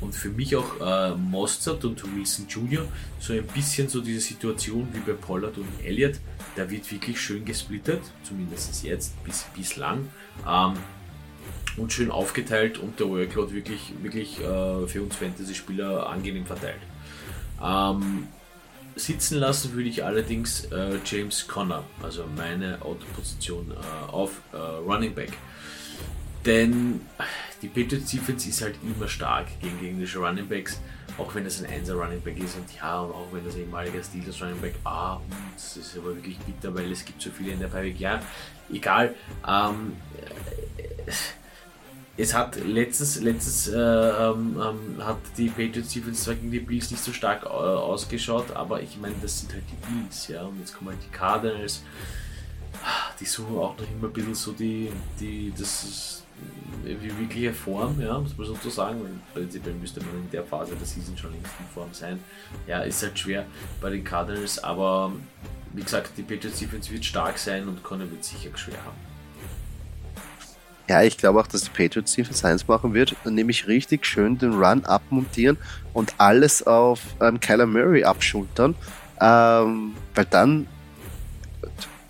[0.00, 2.86] Und für mich auch äh, Mostert und Wilson Jr.
[3.18, 6.20] so ein bisschen so diese Situation wie bei Pollard und Elliott.
[6.56, 10.08] Der wird wirklich schön gesplittet, zumindest jetzt, bis, bislang.
[10.48, 10.74] Ähm,
[11.76, 16.80] und schön aufgeteilt und der Workload wirklich, wirklich äh, für uns Fantasy-Spieler angenehm verteilt.
[17.62, 18.26] Ähm,
[19.04, 25.14] sitzen lassen würde ich allerdings äh, James Conner, also meine Autoposition äh, auf äh, Running
[25.14, 25.32] Back.
[26.44, 27.00] Denn
[27.60, 30.80] die Patriots Defense ist halt immer stark gegen gegnerische Running Backs,
[31.18, 34.02] auch wenn das ein 1er Running Back ist und ja, und auch wenn das ehemaliger
[34.02, 35.20] Steelers Running Back, ah,
[35.54, 38.20] das ist aber wirklich bitter, weil es gibt so viele in der Pipe, ja,
[38.72, 39.14] egal.
[39.46, 39.92] Ähm,
[42.20, 46.90] es hat letztes, letztes äh, ähm, ähm, hat die Patriots Defense zwar gegen die Bills
[46.90, 50.58] nicht so stark äh, ausgeschaut, aber ich meine, das sind halt die Bills, ja, und
[50.58, 51.82] jetzt kommen halt die Cardinals,
[53.18, 56.24] die suchen auch noch immer ein bisschen so die, die, das
[56.84, 60.74] wie wirkliche Form, ja, muss man so sagen, weil prinzipiell müsste man in der Phase
[60.74, 62.18] der Season schon längst in Form sein.
[62.66, 63.44] Ja, ist halt schwer
[63.80, 65.12] bei den Cardinals, aber
[65.74, 69.09] wie gesagt, die Patriots Defense wird stark sein und Conner wird sicher schwer haben.
[70.90, 74.54] Ja, ich glaube auch, dass die Patriots Defense 1 machen wird, nämlich richtig schön den
[74.54, 75.56] Run abmontieren
[75.92, 78.74] und alles auf ähm, Kyler Murray abschultern,
[79.20, 80.66] ähm, weil dann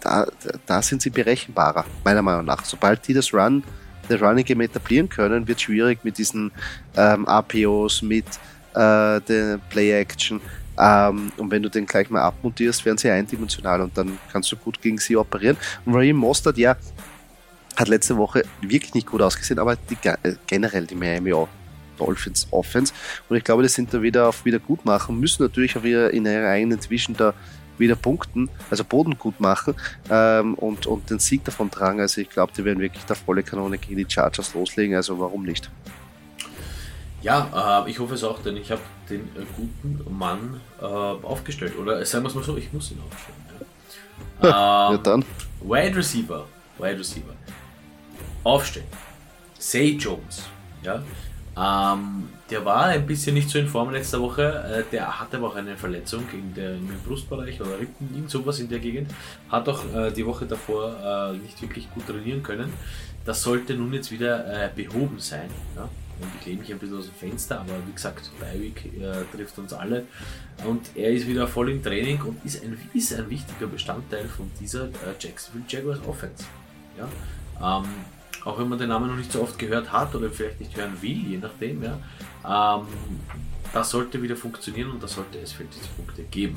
[0.01, 0.27] da,
[0.65, 2.65] da sind sie berechenbarer, meiner Meinung nach.
[2.65, 3.63] Sobald die das Run,
[4.09, 6.51] das Running Game etablieren können, wird es schwierig mit diesen
[6.97, 8.25] ähm, APOs, mit
[8.73, 10.41] äh, der Play Action.
[10.79, 14.57] Ähm, und wenn du den gleich mal abmontierst, werden sie eindimensional und dann kannst du
[14.57, 15.59] gut gegen sie operieren.
[15.85, 16.77] Und Raheem Mostert, ja,
[17.81, 21.33] hat letzte Woche wirklich nicht gut ausgesehen, aber die, äh, generell die Miami
[21.99, 22.93] Dolphins Offense.
[23.29, 26.49] Und ich glaube, die sind da wieder auf Wiedergutmachen, müssen natürlich auch wieder in ihrer
[26.49, 27.35] eigenen Division da
[27.79, 29.75] wieder punkten, also Boden gut machen
[30.11, 32.01] ähm, und, und den Sieg davon tragen.
[32.01, 35.45] Also ich glaube, die werden wirklich da volle Kanone gegen die Chargers loslegen, also warum
[35.45, 35.71] nicht?
[37.23, 41.75] Ja, äh, ich hoffe es auch, denn ich habe den äh, guten Mann äh, aufgestellt.
[41.79, 43.39] Oder sagen wir es mal so, ich muss ihn aufstellen.
[44.43, 45.25] Ja, ähm, ja dann.
[45.63, 46.47] Wide Receiver.
[46.79, 47.35] Wide Receiver
[48.45, 48.87] aufstellen.
[49.59, 50.49] Say Jones.
[50.83, 51.03] Ja?
[51.57, 54.43] Ähm, der war ein bisschen nicht so in Form letzte Woche.
[54.43, 58.59] Äh, der hatte aber auch eine Verletzung in der, im Brustbereich oder Rippen, irgend sowas
[58.61, 59.13] in der Gegend.
[59.49, 62.73] Hat auch äh, die Woche davor äh, nicht wirklich gut trainieren können.
[63.25, 65.51] Das sollte nun jetzt wieder äh, behoben sein.
[65.77, 65.83] Ja?
[65.83, 69.59] Und ich lehne mich ein bisschen aus dem Fenster, aber wie gesagt, Beiweg äh, trifft
[69.59, 70.07] uns alle.
[70.67, 74.51] Und er ist wieder voll im Training und ist ein, ist ein wichtiger Bestandteil von
[74.61, 76.45] dieser äh, Jacksonville Jaguars Offense.
[76.99, 77.79] Ja?
[77.79, 77.89] Ähm,
[78.45, 80.97] auch wenn man den Namen noch nicht so oft gehört hat oder vielleicht nicht hören
[81.01, 81.99] will, je nachdem, ja,
[82.45, 82.87] ähm,
[83.73, 86.57] das sollte wieder funktionieren und da sollte es Punkte geben.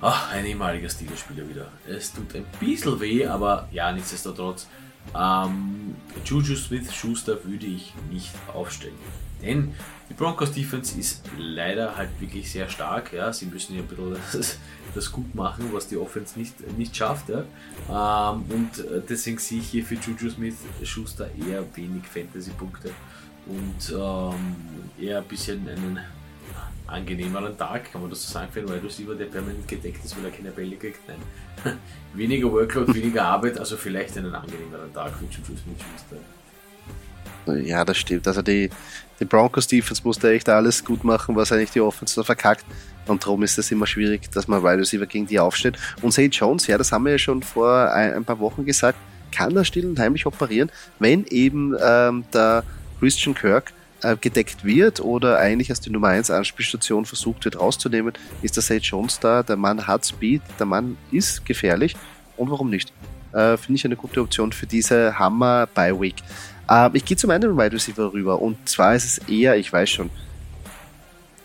[0.00, 1.68] Ach, ein ehemaliger Steelers-Spieler wieder.
[1.86, 4.66] Es tut ein bisschen weh, aber ja, nichtsdestotrotz.
[5.16, 8.98] Ähm, Juju Smith-Schuster würde ich nicht aufstellen.
[9.42, 9.74] Denn
[10.08, 13.12] die Broncos Defense ist leider halt wirklich sehr stark.
[13.12, 13.32] Ja.
[13.32, 14.58] Sie müssen ja ein bisschen das,
[14.94, 17.28] das gut machen, was die Offense nicht, nicht schafft.
[17.28, 18.32] Ja.
[18.32, 22.90] Ähm, und äh, deswegen sehe ich hier für Juju Smith-Schuster eher wenig Fantasy-Punkte
[23.46, 24.56] und ähm,
[25.00, 25.98] eher ein bisschen einen
[26.86, 30.16] angenehmeren Tag, kann man das so sagen, für einen Wide Receiver, der permanent gedeckt ist,
[30.16, 31.00] weil er keine Bälle kriegt.
[31.08, 31.78] Nein.
[32.14, 36.16] weniger Workload, weniger Arbeit, also vielleicht einen angenehmeren Tag für Juju Smith-Schuster.
[37.46, 38.26] Ja, das stimmt.
[38.28, 38.70] Also die,
[39.20, 42.64] die Broncos Defense musste echt alles gut machen, was eigentlich die Offense da verkackt.
[43.06, 45.76] Und darum ist es immer schwierig, dass man Wide Receiver gegen die aufsteht.
[46.02, 48.98] Und Zay Jones, ja, das haben wir ja schon vor ein, ein paar Wochen gesagt,
[49.32, 52.64] kann er still und heimlich operieren, wenn eben ähm, der
[53.00, 58.12] Christian Kirk äh, gedeckt wird oder eigentlich als die Nummer 1 Anspielstation versucht wird rauszunehmen,
[58.42, 59.42] ist der Sage Jones da.
[59.42, 61.96] Der Mann hat Speed, der Mann ist gefährlich
[62.36, 62.92] und warum nicht?
[63.32, 65.66] Äh, Finde ich eine gute Option für diese Hammer
[66.66, 66.94] by Week.
[66.94, 69.90] Äh, ich gehe zu meinem Wide Receiver rüber und zwar ist es eher, ich weiß
[69.90, 70.10] schon,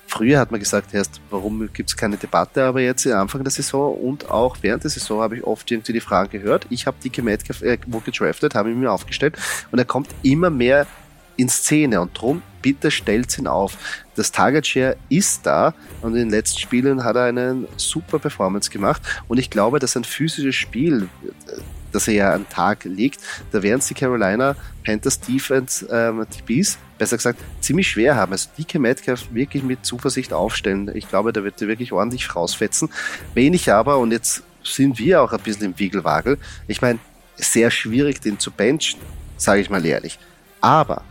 [0.10, 3.52] Früher hat man gesagt, erst, warum gibt es keine Debatte, aber jetzt am Anfang der
[3.52, 6.66] Saison und auch während der Saison habe ich oft irgendwie die Fragen gehört.
[6.70, 9.38] Ich habe Dicke Metcalf äh, gedraftet, habe ihn mir aufgestellt
[9.70, 10.88] und er kommt immer mehr
[11.36, 13.78] in Szene und drum bitte stellt ihn auf.
[14.16, 18.72] Das Target Share ist da und in den letzten Spielen hat er eine super Performance
[18.72, 21.10] gemacht und ich glaube, dass ein physisches Spiel,
[21.98, 24.56] das er ja an Tag legt, da werden es die Carolina
[24.86, 28.32] Panthers Defense ähm, DBs besser gesagt, ziemlich schwer haben.
[28.32, 30.92] Also DK Metcalf wirklich mit Zuversicht aufstellen.
[30.94, 32.90] Ich glaube, da wird er wirklich ordentlich rausfetzen.
[33.34, 37.00] Wenig aber, und jetzt sind wir auch ein bisschen im Wiegelwagel, ich meine,
[37.36, 39.00] sehr schwierig, den zu benchen,
[39.38, 40.20] sage ich mal ehrlich.
[40.60, 41.04] Aber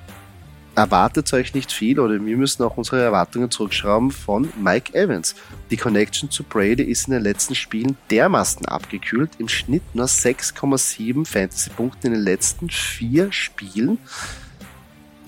[0.77, 5.35] erwartet euch nicht viel oder wir müssen auch unsere Erwartungen zurückschrauben von Mike Evans.
[5.71, 9.31] Die Connection zu Brady ist in den letzten Spielen dermaßen abgekühlt.
[9.39, 13.99] Im Schnitt nur 6,7 Fantasy-Punkte in den letzten vier Spielen.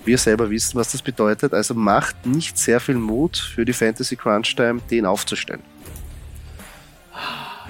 [0.05, 1.53] Wir selber wissen, was das bedeutet.
[1.53, 5.61] Also macht nicht sehr viel Mut für die Fantasy Crunch Time, den aufzustellen.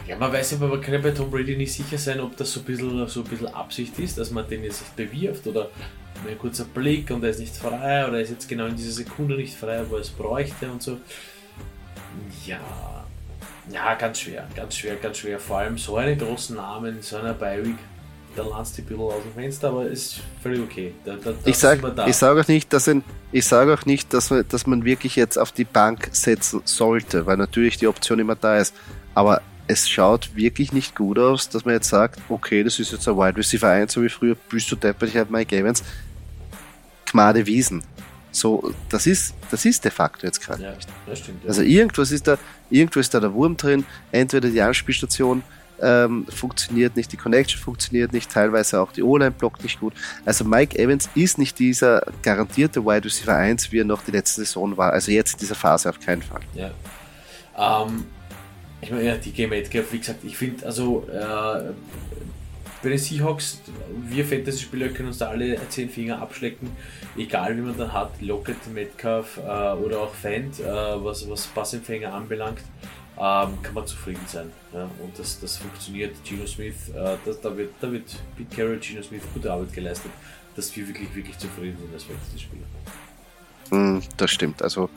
[0.06, 2.62] Ja, man weiß aber, man kann bei Tom Brady nicht sicher sein, ob das so
[2.62, 5.70] ein bisschen, so ein bisschen Absicht ist, dass man den jetzt bewirft oder
[6.28, 8.92] ein kurzer Blick und er ist nicht frei oder er ist jetzt genau in dieser
[8.92, 10.98] Sekunde nicht frei, wo er es bräuchte und so.
[12.46, 12.60] Ja,
[13.72, 15.40] ja, ganz schwer, ganz schwer, ganz schwer.
[15.40, 17.78] Vor allem so einen großen Namen, so einer Bi-Week,
[18.36, 20.94] da landst du ein bisschen aus dem Fenster, aber ist völlig okay.
[21.06, 21.82] Da, da, ich sage
[22.14, 25.38] sag auch nicht, dass, ein, ich sage auch nicht, dass man, dass man wirklich jetzt
[25.38, 28.74] auf die Bank setzen sollte, weil natürlich die Option immer da ist.
[29.14, 33.08] Aber es schaut wirklich nicht gut aus, dass man jetzt sagt, okay, das ist jetzt
[33.08, 35.84] ein Wide Receiver 1, so wie früher, bist du deppert, ich habe Mike Evans.
[37.12, 37.84] Gmade Wiesen.
[38.32, 40.88] So, das ist, das ist de facto jetzt gerade ja, nicht.
[41.18, 41.50] Stimmt, ja.
[41.50, 42.38] Also irgendwas ist da,
[42.70, 45.42] irgendwo ist da der Wurm drin, entweder die Anspielstation
[45.82, 49.94] ähm, funktioniert nicht, die Connection funktioniert nicht, teilweise auch die O-Line blockt nicht gut.
[50.26, 54.42] Also Mike Evans ist nicht dieser garantierte Wide Receiver 1, wie er noch die letzte
[54.42, 54.94] Saison war.
[54.94, 56.42] Also jetzt in dieser Phase auf keinen Fall.
[56.54, 56.72] Ja.
[57.58, 58.06] Ähm,
[58.82, 61.72] ich meine, ja, die Game Metcalf, wie gesagt, ich finde, also äh,
[62.82, 63.62] bei den Seahawks,
[64.08, 66.70] wir Fantasy-Spieler können uns da alle zehn Finger abschlecken,
[67.18, 72.14] egal wie man dann hat, Lockett, Metcalf äh, oder auch Fant, äh, was, was Passempfänger
[72.14, 72.62] anbelangt,
[73.18, 74.50] ähm, kann man zufrieden sein.
[74.74, 74.84] Ja?
[74.84, 76.16] Und das, das funktioniert.
[76.24, 80.12] Gino Smith, äh, das, da, wird, da wird Pete Carroll, Gino Smith gute Arbeit geleistet,
[80.56, 82.66] dass wir wirklich, wirklich zufrieden sind als Fantasy-Spieler.
[83.72, 84.62] Mm, das stimmt.
[84.62, 84.90] Also,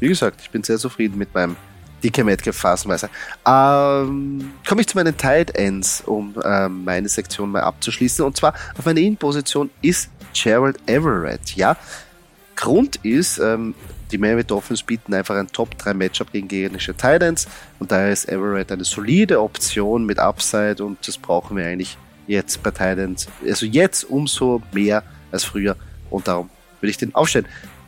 [0.00, 1.56] wie gesagt, ich bin sehr zufrieden mit meinem
[2.02, 3.08] dicke Metcalf phasenweise.
[3.46, 8.24] Ähm, Komme ich zu meinen Tight Ends, um ähm, meine Sektion mal abzuschließen.
[8.24, 11.56] Und zwar auf meiner In-Position ist Gerald Everett.
[11.56, 11.76] Ja,
[12.56, 13.74] Grund ist, ähm,
[14.10, 17.46] die Miami Dolphins bieten einfach ein Top-3-Matchup gegen gegnerische Titans
[17.78, 22.62] und daher ist Everett eine solide Option mit Upside und das brauchen wir eigentlich jetzt
[22.62, 23.28] bei Titans.
[23.46, 25.76] Also jetzt umso mehr als früher
[26.08, 27.46] und darum würde ich den aufstellen.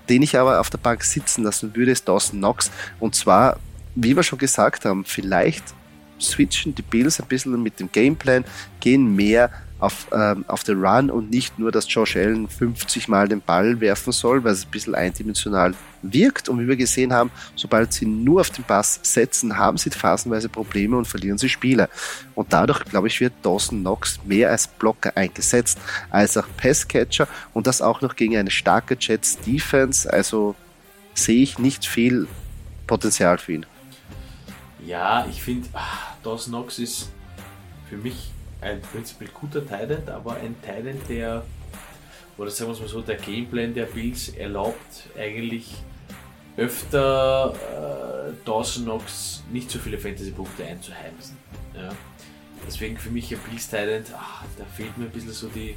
[0.08, 3.58] Den ich aber auf der Bank sitzen lassen würde, ist Dawson Knox und zwar
[4.00, 5.64] wie wir schon gesagt haben, vielleicht
[6.20, 8.44] switchen die Bills ein bisschen mit dem Gameplan,
[8.80, 13.28] gehen mehr auf, ähm, auf den Run und nicht nur, dass Josh Allen 50 Mal
[13.28, 16.48] den Ball werfen soll, weil es ein bisschen eindimensional wirkt.
[16.48, 20.48] Und wie wir gesehen haben, sobald sie nur auf den Pass setzen, haben sie phasenweise
[20.48, 21.88] Probleme und verlieren sie Spiele.
[22.34, 25.78] Und dadurch, glaube ich, wird Dawson Knox mehr als Blocker eingesetzt,
[26.10, 30.12] als auch Passcatcher und das auch noch gegen eine starke Jets Defense.
[30.12, 30.56] Also
[31.14, 32.26] sehe ich nicht viel
[32.86, 33.66] Potenzial für ihn.
[34.88, 37.10] Ja, ich finde, ah, Dawson Knox ist
[37.90, 38.30] für mich
[38.62, 41.44] ein prinzipiell guter Titan, aber ein Titan, der,
[42.38, 45.74] oder sagen wir es mal so, der Gameplan der Bills erlaubt eigentlich
[46.56, 51.36] öfter äh, Dawson Knox nicht so viele Fantasy-Punkte einzuheimsen.
[51.76, 51.90] Ja.
[52.66, 55.76] Deswegen für mich ein Bills Titan, ach, da fehlt mir ein bisschen so die,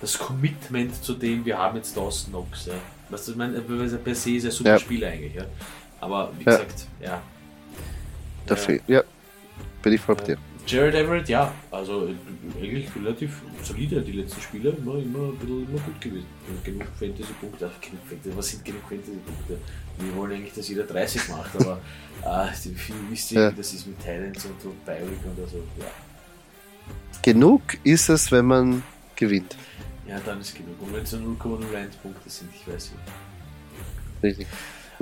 [0.00, 2.66] das Commitment zu dem, wir haben jetzt Dawson Knox.
[2.66, 2.74] Ja.
[3.08, 4.78] Was ich meine, per se ist ein super ja.
[4.80, 5.34] Spieler eigentlich.
[5.34, 5.44] Ja.
[6.00, 7.22] Aber wie gesagt, ja.
[8.46, 9.02] Da fehlt, ja,
[9.82, 10.38] bin ich voll bei dir.
[10.66, 12.08] Jared Everett, ja, also
[12.60, 16.26] eigentlich relativ solide die letzten Spiele, immer, immer, ein bisschen, immer gut gewesen.
[16.62, 19.58] Genug Fantasy-Punkte, genug Fantasy, was sind genug Fantasy-Punkte?
[19.98, 21.80] Wir wollen eigentlich, dass jeder 30 macht, aber
[22.24, 23.50] äh, viel wisst ihr, ja.
[23.50, 25.86] das ist mit Talents und, und Bioric und also, ja.
[27.22, 28.82] Genug ist es, wenn man
[29.16, 29.56] gewinnt.
[30.06, 30.80] Ja, dann ist genug.
[30.80, 34.22] Und wenn es nur 0,01 Punkte sind, ich weiß nicht.
[34.22, 34.46] Richtig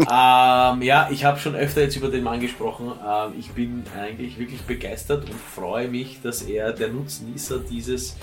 [0.00, 2.92] ähm, ja, ich habe schon öfter jetzt über den Mann gesprochen.
[3.06, 8.16] Ähm, ich bin eigentlich wirklich begeistert und freue mich, dass er der Nutznießer dieses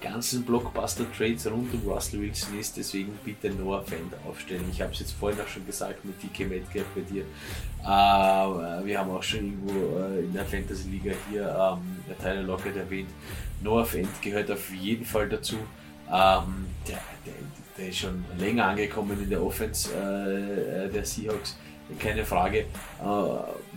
[0.00, 2.76] ganzen Blockbuster-Trades rund um Russell Wilson ist.
[2.76, 4.64] Deswegen bitte Noah Fend aufstellen.
[4.70, 7.24] Ich habe es jetzt vorhin auch schon gesagt mit DK Metcalf bei dir.
[7.82, 13.10] Äh, wir haben auch schon irgendwo äh, in der Fantasy-Liga hier ähm, Tyler Lockett erwähnt.
[13.62, 15.56] Noah Fend gehört auf jeden Fall dazu.
[16.08, 17.34] Ähm, der, der,
[17.80, 21.56] der ist schon länger angekommen in der Offense äh, der Seahawks,
[21.98, 22.58] keine Frage.
[22.58, 23.04] Äh,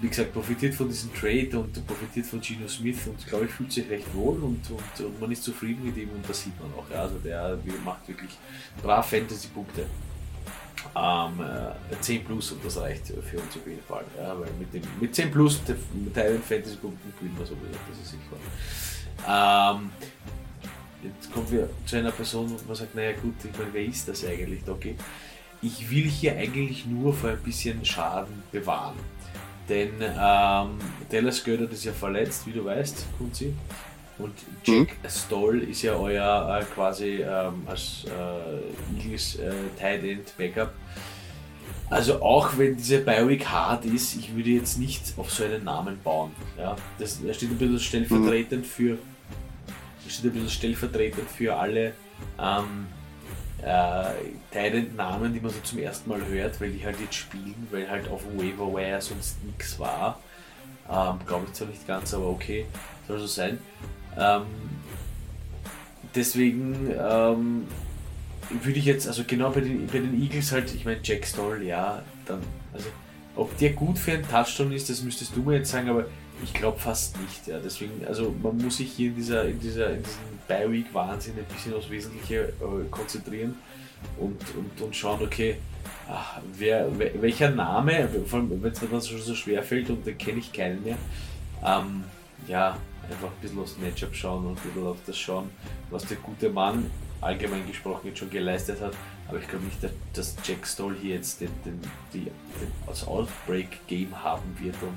[0.01, 3.71] wie gesagt, profitiert von diesem Trade und profitiert von Gino Smith und glaube ich fühlt
[3.71, 6.69] sich recht wohl und, und, und, man ist zufrieden mit ihm und das sieht man
[6.73, 6.89] auch.
[6.91, 7.03] Ja.
[7.03, 8.31] Also der macht wirklich
[8.81, 9.85] brav Fantasy-Punkte.
[10.95, 14.03] Ähm, äh, 10 plus und das reicht für uns auf jeden Fall.
[14.17, 15.61] Ja, weil mit, dem, mit 10 plus
[16.13, 18.37] Teilen Fantasy-Punkten gewinnen wir sowieso, das ist sicher.
[19.25, 19.91] Ähm,
[21.03, 24.07] Jetzt kommen wir zu einer Person, wo man sagt, naja gut, ich meine, wer ist
[24.07, 24.95] das eigentlich, Doki?
[25.61, 28.95] Ich will hier eigentlich nur vor ein bisschen Schaden bewahren.
[29.67, 30.77] Denn ähm,
[31.09, 33.53] Dallas Gödert ist ja verletzt, wie du weißt, Kunzi.
[34.17, 35.09] Und Jack mhm.
[35.09, 40.73] Stoll ist ja euer äh, quasi ähm, als äh, Eagles äh, Tight End Backup.
[41.89, 45.99] Also auch wenn diese Bioweek hart ist, ich würde jetzt nicht auf so einen Namen
[46.03, 46.31] bauen.
[46.57, 46.75] Ja?
[46.99, 48.97] Das, steht ein bisschen stellvertretend für
[50.09, 51.93] steht ein bisschen stellvertretend für alle
[52.39, 52.87] ähm,
[53.63, 57.89] äh, Namen, die man so zum ersten Mal hört, weil die halt jetzt spielen, weil
[57.89, 60.19] halt auf Wire sonst nichts war.
[60.89, 62.65] Ähm, Glaube ich zwar nicht ganz, aber okay,
[63.07, 63.57] soll so sein.
[64.17, 64.43] Ähm,
[66.13, 67.67] deswegen ähm,
[68.49, 71.63] würde ich jetzt, also genau bei den, bei den Eagles halt, ich meine Jack Stoll,
[71.63, 72.41] ja, dann,
[72.73, 72.87] also
[73.35, 76.05] ob der gut für einen Touchdown ist, das müsstest du mir jetzt sagen, aber
[76.43, 77.59] ich glaube fast nicht, ja.
[77.63, 81.73] Deswegen, also man muss sich hier in dieser, in dieser, in diesem Bi-Week-Wahnsinn ein bisschen
[81.73, 83.55] aufs Wesentliche äh, konzentrieren
[84.19, 85.57] und, und, und schauen, okay,
[86.09, 90.05] ach, wer, welcher Name, vor allem wenn es mir dann schon so schwer fällt und
[90.05, 90.97] dann kenne ich keinen mehr,
[91.63, 92.03] ähm,
[92.47, 92.77] ja,
[93.09, 95.49] einfach ein bisschen aufs Matchup schauen und ein bisschen auf das schauen,
[95.89, 96.89] was der gute Mann
[97.21, 98.93] allgemein gesprochen jetzt schon geleistet hat.
[99.27, 99.79] Aber ich glaube nicht,
[100.13, 101.79] dass Jack Stoll hier jetzt den, den,
[102.13, 102.33] die, den,
[102.85, 104.89] das Outbreak-Game haben wird und,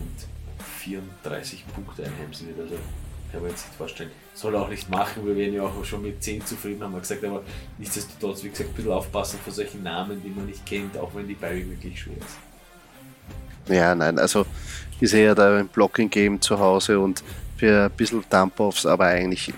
[0.00, 0.33] und
[0.84, 2.60] 34 Punkte einheimsen wird.
[2.60, 2.76] Also
[3.32, 4.10] kann man jetzt nicht vorstellen.
[4.34, 7.24] Soll auch nicht machen, wir werden ja auch schon mit 10 zufrieden, haben wir gesagt,
[7.24, 7.42] aber
[7.78, 11.26] nichtsdestotrotz, wie gesagt, ein bisschen aufpassen vor solchen Namen, die man nicht kennt, auch wenn
[11.26, 13.72] die Bayern wirklich schwer ist.
[13.74, 14.46] Ja, nein, also
[15.00, 17.24] ich sehe ja da ein Blocking-Game zu Hause und
[17.56, 19.52] für ein bisschen Dump-Offs, aber eigentlich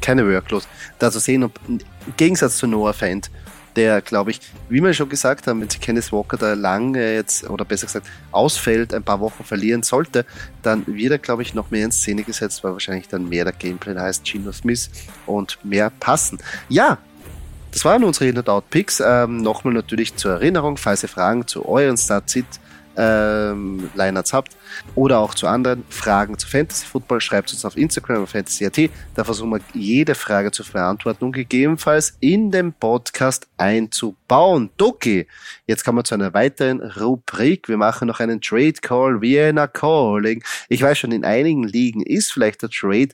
[0.00, 0.64] keine Workload.
[0.98, 1.80] Da zu sehen, ob, im
[2.16, 3.30] Gegensatz zu Noah Fent,
[3.76, 7.48] der, glaube ich, wie wir schon gesagt haben, wenn sich Kenneth Walker da lange jetzt,
[7.48, 10.24] oder besser gesagt, ausfällt, ein paar Wochen verlieren sollte,
[10.62, 13.52] dann wird er, glaube ich, noch mehr in Szene gesetzt, weil wahrscheinlich dann mehr der
[13.52, 14.90] Gameplay heißt, Gino Smith
[15.26, 16.38] und mehr passen.
[16.68, 16.98] Ja,
[17.72, 19.00] das waren unsere In-Out-Picks.
[19.04, 22.46] Ähm, Nochmal natürlich zur Erinnerung, falls ihr Fragen zu euren Start-Sit
[22.96, 24.56] ähm, Lineups habt
[24.94, 28.90] oder auch zu anderen Fragen zu Fantasy Football, schreibt uns auf Instagram auf fantasy.at.
[29.14, 34.70] Da versuchen wir jede Frage zu beantworten und gegebenenfalls in den Podcast einzubauen.
[34.76, 35.26] Doki,
[35.66, 37.68] jetzt kommen wir zu einer weiteren Rubrik.
[37.68, 40.42] Wir machen noch einen Trade Call, Vienna Calling.
[40.68, 43.10] Ich weiß schon, in einigen Ligen ist vielleicht der Trade,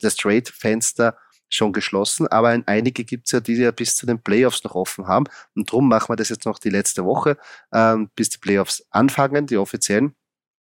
[0.00, 1.16] das Trade-Fenster
[1.48, 5.06] schon geschlossen, aber einige gibt es ja, die ja bis zu den Playoffs noch offen
[5.06, 5.26] haben.
[5.54, 7.36] Und darum machen wir das jetzt noch die letzte Woche,
[7.72, 10.14] ähm, bis die Playoffs anfangen, die offiziellen.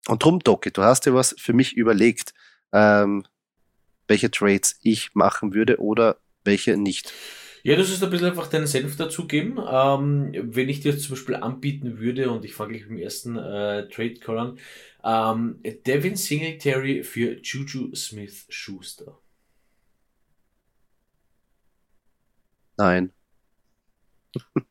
[0.07, 2.34] Und drum, Doki, du hast dir was für mich überlegt.
[2.73, 3.26] Ähm,
[4.07, 7.13] welche Trades ich machen würde oder welche nicht.
[7.63, 9.57] Ja, das ist ein bisschen einfach deinen Senf dazugeben.
[9.57, 13.38] Ähm, wenn ich dir zum Beispiel anbieten würde, und ich fange gleich mit dem ersten
[13.38, 14.59] äh, Trade Call an,
[15.03, 18.45] ähm, Devin Singletary für Juju Smith
[22.78, 23.11] Nein.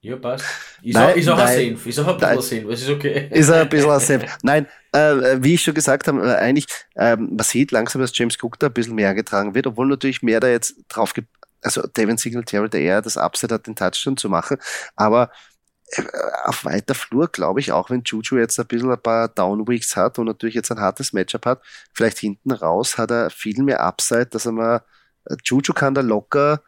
[0.01, 0.45] Ja, passt.
[0.83, 1.87] Ist auch, ist auch ein Senf.
[1.87, 2.71] Ist auch ein bisschen Senf.
[2.71, 3.29] Es ist okay.
[3.31, 4.39] Ist ein bisschen ein Senf.
[4.43, 8.37] Nein, äh, wie ich schon gesagt habe, äh, eigentlich, äh, man sieht langsam, dass James
[8.41, 11.29] Cook da ein bisschen mehr getragen wird, obwohl natürlich mehr da jetzt drauf gibt.
[11.63, 14.59] Also Devin Singletary, der eher das Upset hat, den Touchdown zu machen.
[14.97, 15.31] Aber
[15.93, 16.03] äh,
[16.45, 20.19] auf weiter Flur glaube ich, auch wenn Juju jetzt ein bisschen ein paar Downweeks hat
[20.19, 21.63] und natürlich jetzt ein hartes Matchup hat,
[21.95, 24.83] vielleicht hinten raus hat er viel mehr Upside, dass er mal,
[25.25, 26.63] äh, Juju kann da locker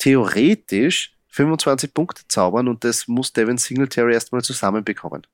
[0.00, 5.26] theoretisch 25 Punkte zaubern und das muss Devin Singletary erstmal zusammenbekommen.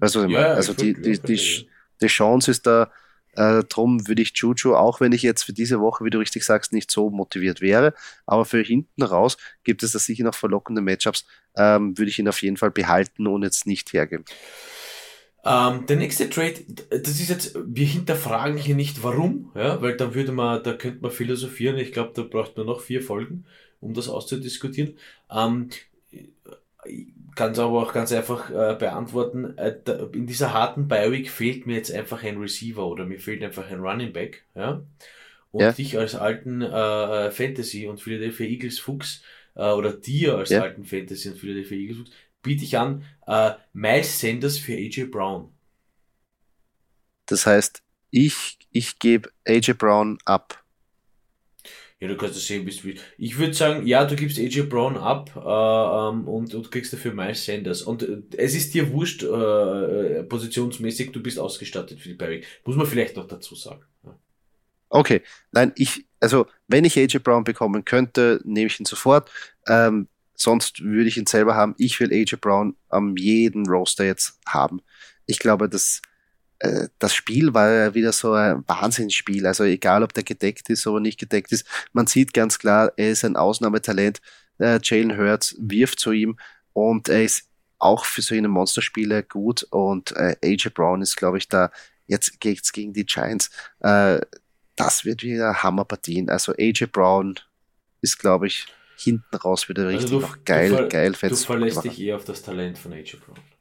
[0.00, 1.68] Also, ja, also die, die, die,
[2.00, 2.90] die Chance ist da,
[3.36, 6.44] äh, drum würde ich Juju, auch wenn ich jetzt für diese Woche, wie du richtig
[6.44, 7.94] sagst, nicht so motiviert wäre,
[8.26, 11.24] aber für hinten raus gibt es da sicher noch verlockende Matchups,
[11.56, 14.24] ähm, würde ich ihn auf jeden Fall behalten und jetzt nicht hergeben.
[15.44, 16.54] Ähm, der nächste Trade,
[16.90, 21.02] das ist jetzt, wir hinterfragen hier nicht warum, ja, weil da würde man, da könnte
[21.02, 23.44] man philosophieren, ich glaube, da braucht man noch vier Folgen
[23.82, 24.96] um das auszudiskutieren.
[25.30, 25.68] Ähm,
[27.34, 29.56] kann es aber auch ganz einfach äh, beantworten.
[29.56, 33.42] Äh, da, in dieser harten Bi-Week fehlt mir jetzt einfach ein Receiver oder mir fehlt
[33.42, 34.44] einfach ein Running Back.
[34.54, 34.82] Ja?
[35.50, 35.72] Und ja.
[35.72, 39.22] dich als alten äh, Fantasy und Philadelphia Eagles Fuchs
[39.54, 40.62] äh, oder dir als ja.
[40.62, 42.10] alten Fantasy und Philadelphia Eagles Fuchs
[42.42, 45.52] biete ich an äh, Miles Sanders für AJ Brown.
[47.26, 50.61] Das heißt, ich, ich gebe AJ Brown ab.
[52.02, 52.94] Ja, du kannst das sehen, bist du.
[53.16, 57.14] Ich würde sagen, ja, du gibst AJ Brown ab äh, ähm, und, und kriegst dafür
[57.14, 57.82] Miles Sanders.
[57.82, 62.42] Und äh, es ist dir wurscht, äh, äh, positionsmäßig, du bist ausgestattet für die Barry.
[62.64, 63.84] Muss man vielleicht noch dazu sagen.
[64.02, 64.18] Ja.
[64.88, 65.22] Okay,
[65.52, 69.30] nein, ich, also wenn ich AJ Brown bekommen könnte, nehme ich ihn sofort.
[69.68, 71.76] Ähm, sonst würde ich ihn selber haben.
[71.78, 74.82] Ich will AJ Brown am jeden Roster jetzt haben.
[75.26, 76.02] Ich glaube, dass
[76.62, 79.46] äh, das Spiel war ja wieder so ein Wahnsinnsspiel.
[79.46, 83.10] Also egal, ob der gedeckt ist oder nicht gedeckt ist, man sieht ganz klar, er
[83.10, 84.20] ist ein Ausnahmetalent.
[84.58, 86.38] Äh, Jalen Hurts wirft zu ihm
[86.72, 87.48] und er ist
[87.78, 91.72] auch für solche Monsterspiele gut und äh, AJ Brown ist, glaube ich, da
[92.06, 93.50] jetzt geht's gegen die Giants.
[93.80, 94.20] Äh,
[94.76, 96.30] das wird wieder Hammerpartien.
[96.30, 97.40] Also AJ Brown
[98.02, 101.12] ist, glaube ich, hinten raus wieder also richtig also du, noch geil, du geil.
[101.12, 103.51] Du verlässt dich eher auf das Talent von AJ Brown.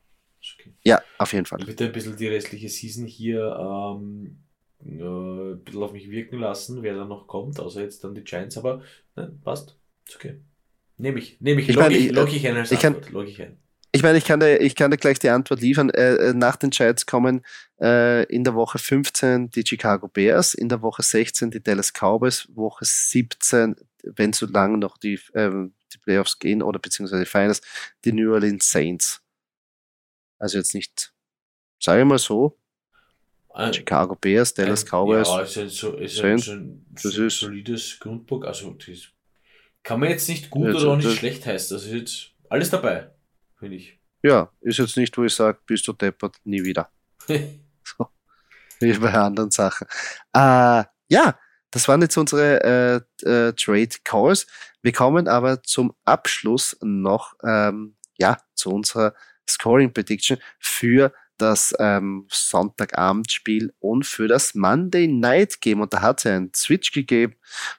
[0.84, 1.60] Ja, auf jeden Fall.
[1.62, 4.38] Ich würde ein bisschen die restliche Season hier ähm,
[4.86, 8.24] äh, ein bisschen auf mich wirken lassen, wer da noch kommt, außer jetzt dann die
[8.24, 8.82] Giants, aber
[9.16, 9.78] nein, passt.
[10.08, 10.40] Ist okay.
[10.98, 11.40] Nehme ich.
[11.42, 11.70] Nehme ich.
[11.70, 13.06] ich, log, ich, log ich ein als ich Antwort.
[13.06, 13.58] Kann, log ich ein.
[13.94, 15.90] Ich meine, ich kann, dir, ich kann dir gleich die Antwort liefern.
[15.90, 17.42] Äh, äh nach den Giants kommen
[17.82, 22.48] äh, in der Woche 15 die Chicago Bears, in der Woche 16 die Dallas Cowboys,
[22.54, 27.62] Woche 17, wenn so lange noch die, ähm, die Playoffs gehen oder beziehungsweise die Finals,
[28.06, 29.21] die New Orleans Saints.
[30.42, 31.14] Also jetzt nicht,
[31.80, 32.58] sage ich mal so,
[33.54, 35.28] äh, Chicago Bears, Dallas Cowboys.
[35.28, 38.46] Ja, ist, halt so, ist halt ein das ist solides Grundbock.
[38.46, 39.10] Also das
[39.84, 41.78] kann man jetzt nicht gut ja, oder auch nicht schlecht heißen.
[41.78, 43.12] Das ist jetzt alles dabei,
[43.56, 44.00] finde ich.
[44.24, 46.90] Ja, ist jetzt nicht, wo ich sage, bist du deppert, nie wieder.
[47.28, 48.08] so,
[48.80, 49.86] wie bei anderen Sachen.
[50.34, 51.40] Äh, ja,
[51.70, 54.48] das waren jetzt unsere äh, äh, Trade Calls.
[54.82, 59.14] Wir kommen aber zum Abschluss noch ähm, ja, zu unserer
[59.52, 65.82] Scoring Prediction für das ähm, Sonntagabendspiel und für das Monday Night Game.
[65.82, 67.36] Und da hat es einen Switch gegeben.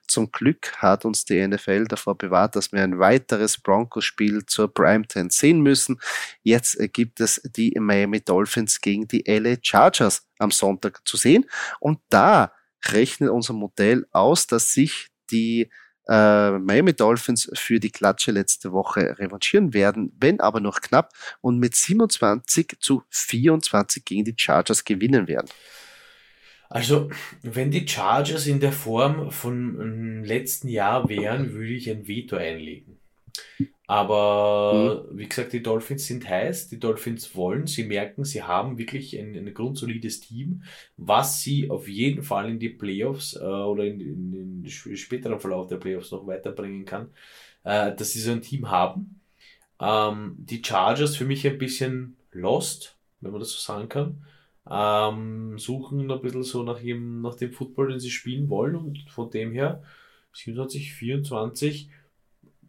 [0.09, 5.31] Zum Glück hat uns die NFL davor bewahrt, dass wir ein weiteres Broncos-Spiel zur Primetime
[5.31, 6.01] sehen müssen.
[6.43, 11.47] Jetzt gibt es die Miami Dolphins gegen die LA Chargers am Sonntag zu sehen.
[11.79, 12.53] Und da
[12.87, 15.71] rechnet unser Modell aus, dass sich die
[16.09, 21.59] äh, Miami Dolphins für die Klatsche letzte Woche revanchieren werden, wenn aber noch knapp und
[21.59, 25.49] mit 27 zu 24 gegen die Chargers gewinnen werden.
[26.69, 27.11] Also,
[27.43, 32.99] wenn die Chargers in der Form von letzten Jahr wären, würde ich ein Veto einlegen.
[33.93, 35.19] Aber mhm.
[35.19, 39.37] wie gesagt, die Dolphins sind heiß, die Dolphins wollen, sie merken, sie haben wirklich ein,
[39.37, 40.63] ein grundsolides Team,
[40.97, 45.39] was sie auf jeden Fall in die Playoffs äh, oder in, in, in den späteren
[45.39, 47.11] Verlauf der Playoffs noch weiterbringen kann,
[47.65, 49.21] äh, dass sie so ein Team haben.
[49.79, 54.25] Ähm, die Chargers für mich ein bisschen lost, wenn man das so sagen kann.
[54.71, 59.11] Ähm, suchen ein bisschen so nach, ihrem, nach dem Football, den sie spielen wollen und
[59.11, 59.83] von dem her
[60.33, 61.91] 27, 24,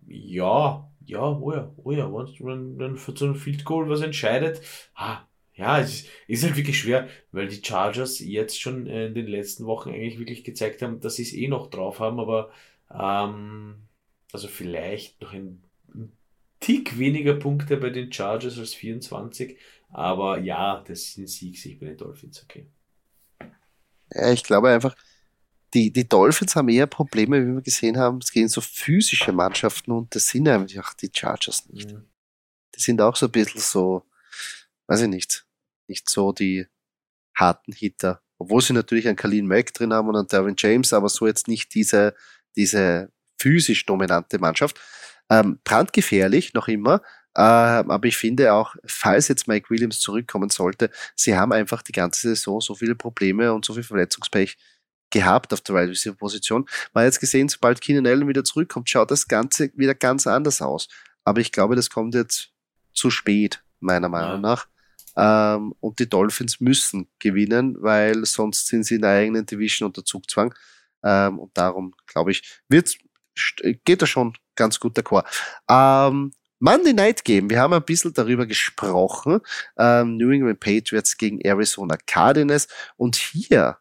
[0.06, 4.62] ja, ja, oh ja, oh ja, wenn, wenn für so ein Field Goal was entscheidet,
[4.96, 5.22] ah,
[5.56, 9.66] ja, es ist, ist halt wirklich schwer, weil die Chargers jetzt schon in den letzten
[9.66, 12.52] Wochen eigentlich wirklich gezeigt haben, dass sie es eh noch drauf haben, aber
[12.92, 13.88] ähm,
[14.32, 16.12] also vielleicht noch ein, ein
[16.60, 19.58] Tick weniger Punkte bei den Chargers als 24,
[19.90, 22.68] aber ja, das sind Sieg sich bei den Dolphins, okay.
[24.14, 24.96] Ja, ich glaube einfach,
[25.74, 29.92] die, die Dolphins haben eher Probleme, wie wir gesehen haben, es gehen so physische Mannschaften
[29.92, 31.92] und das sind eigentlich auch die Chargers nicht.
[31.92, 32.06] Mhm.
[32.76, 34.04] Die sind auch so ein bisschen so,
[34.88, 35.46] weiß ich nicht,
[35.88, 36.68] nicht so die
[37.36, 38.22] harten Hitter.
[38.38, 41.48] Obwohl sie natürlich einen Kalin Mack drin haben und einen Darwin James, aber so jetzt
[41.48, 42.16] nicht diese,
[42.56, 44.80] diese physisch dominante Mannschaft.
[45.30, 47.02] Ähm, brandgefährlich noch immer,
[47.36, 51.92] äh, aber ich finde auch, falls jetzt Mike Williams zurückkommen sollte, sie haben einfach die
[51.92, 54.58] ganze Saison so viele Probleme und so viel Verletzungspech
[55.14, 56.66] gehabt auf der Wide Receiver Position.
[56.94, 60.62] Man hat jetzt gesehen, sobald Keenan Allen wieder zurückkommt, schaut das Ganze wieder ganz anders
[60.62, 60.90] aus.
[61.24, 62.50] Aber ich glaube, das kommt jetzt
[62.94, 64.50] zu spät, meiner Meinung ja.
[64.56, 64.68] nach.
[65.16, 70.04] Ähm, und die Dolphins müssen gewinnen, weil sonst sind sie in der eigenen Division unter
[70.04, 70.54] Zugzwang.
[71.04, 72.98] Ähm, und darum, glaube ich, wird,
[73.86, 75.26] geht da schon ganz gut d'accord.
[75.70, 79.42] Ähm, Monday Night Game, wir haben ein bisschen darüber gesprochen.
[79.78, 82.68] Ähm, New England Patriots gegen Arizona Cardinals.
[82.96, 83.78] Und hier,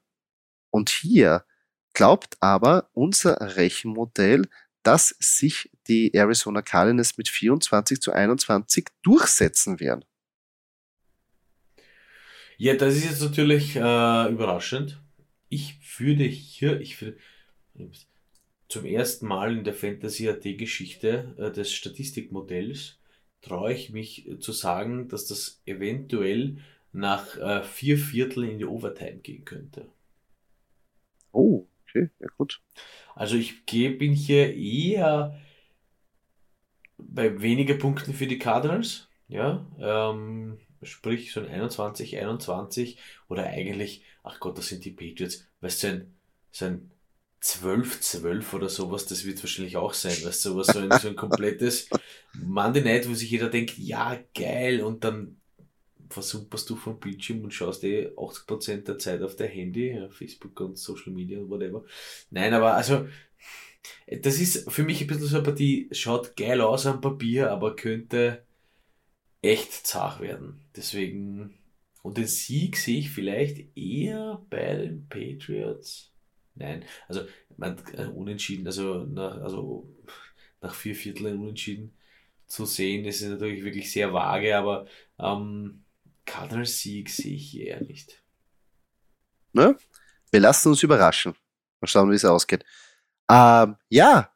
[0.72, 1.44] und hier
[1.92, 4.48] glaubt aber unser Rechenmodell,
[4.82, 10.04] dass sich die Arizona Cardinals mit 24 zu 21 durchsetzen werden.
[12.56, 13.78] Ja, das ist jetzt natürlich äh,
[14.30, 15.00] überraschend.
[15.48, 17.18] Ich würde hier, ich würde
[18.68, 22.98] zum ersten Mal in der Fantasy AT-Geschichte äh, des Statistikmodells
[23.42, 26.58] traue ich mich zu sagen, dass das eventuell
[26.92, 29.88] nach äh, vier Viertel in die Overtime gehen könnte.
[31.32, 32.60] Oh, okay, ja gut.
[33.14, 35.38] Also ich bin hier eher
[36.98, 44.04] bei weniger Punkten für die Cardinals, ja, ähm, sprich so ein 21, 21 oder eigentlich,
[44.22, 46.14] ach Gott, das sind die Patriots, weißt du, so ein,
[46.50, 46.90] so ein
[47.40, 51.08] 12, 12 oder sowas, das wird wahrscheinlich auch sein, weißt du, sowas, so ein, so
[51.08, 51.88] ein komplettes
[52.34, 55.41] Monday Night, wo sich jeder denkt, ja, geil, und dann
[56.12, 60.78] versumpperst du vom Bildschirm und schaust eh 80% der Zeit auf dein Handy, Facebook und
[60.78, 61.84] Social Media und whatever.
[62.30, 63.06] Nein, aber also,
[64.06, 67.74] das ist für mich ein bisschen so eine Partie, schaut geil aus am Papier, aber
[67.76, 68.44] könnte
[69.42, 70.60] echt zart werden.
[70.76, 71.54] Deswegen,
[72.02, 76.12] und den Sieg sehe ich vielleicht eher bei den Patriots.
[76.54, 77.22] Nein, also
[77.56, 79.88] man, äh, unentschieden, also, na, also
[80.60, 81.96] nach vier Vierteln unentschieden
[82.46, 84.86] zu sehen, ist natürlich wirklich sehr vage, aber
[85.18, 85.84] ähm,
[86.26, 88.22] Cardinals Sieg sehe ich eher nicht.
[89.52, 89.76] Ne?
[90.30, 91.34] Wir lassen uns überraschen.
[91.80, 92.64] Mal schauen, wie es ausgeht.
[93.30, 94.32] Ähm, ja,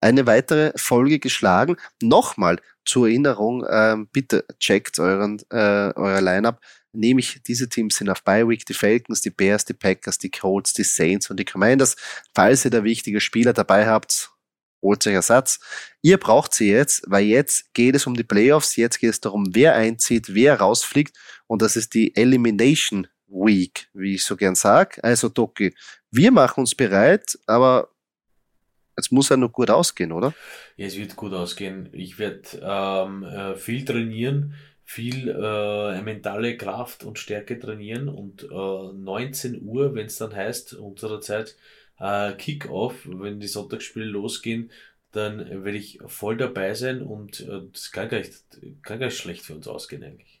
[0.00, 1.76] eine weitere Folge geschlagen.
[2.00, 6.60] Nochmal zur Erinnerung, ähm, bitte checkt euren, äh, euer Lineup.
[6.92, 10.72] Nämlich diese Teams sind auf Bye Week, die Falcons, die Bears, die Packers, die Colts,
[10.72, 11.96] die Saints und die Commanders.
[12.34, 14.30] Falls ihr da wichtige Spieler dabei habt,
[14.86, 15.60] holt euch Ersatz.
[16.02, 19.54] Ihr braucht sie jetzt, weil jetzt geht es um die Playoffs, jetzt geht es darum,
[19.54, 21.16] wer einzieht, wer rausfliegt
[21.46, 25.02] und das ist die Elimination Week, wie ich so gern sag.
[25.02, 25.74] Also Doki,
[26.10, 27.90] wir machen uns bereit, aber
[28.94, 30.32] es muss ja noch gut ausgehen, oder?
[30.76, 31.88] Ja, es wird gut ausgehen.
[31.92, 38.46] Ich werde ähm, äh, viel trainieren, viel äh, mentale Kraft und Stärke trainieren und äh,
[38.46, 41.56] 19 Uhr, wenn es dann heißt, unserer Zeit,
[41.98, 44.70] äh, Kick-Off, wenn die Sonntagsspiele losgehen,
[45.12, 48.32] dann werde ich voll dabei sein und äh, das kann gar, nicht,
[48.82, 50.40] kann gar nicht schlecht für uns ausgehen eigentlich.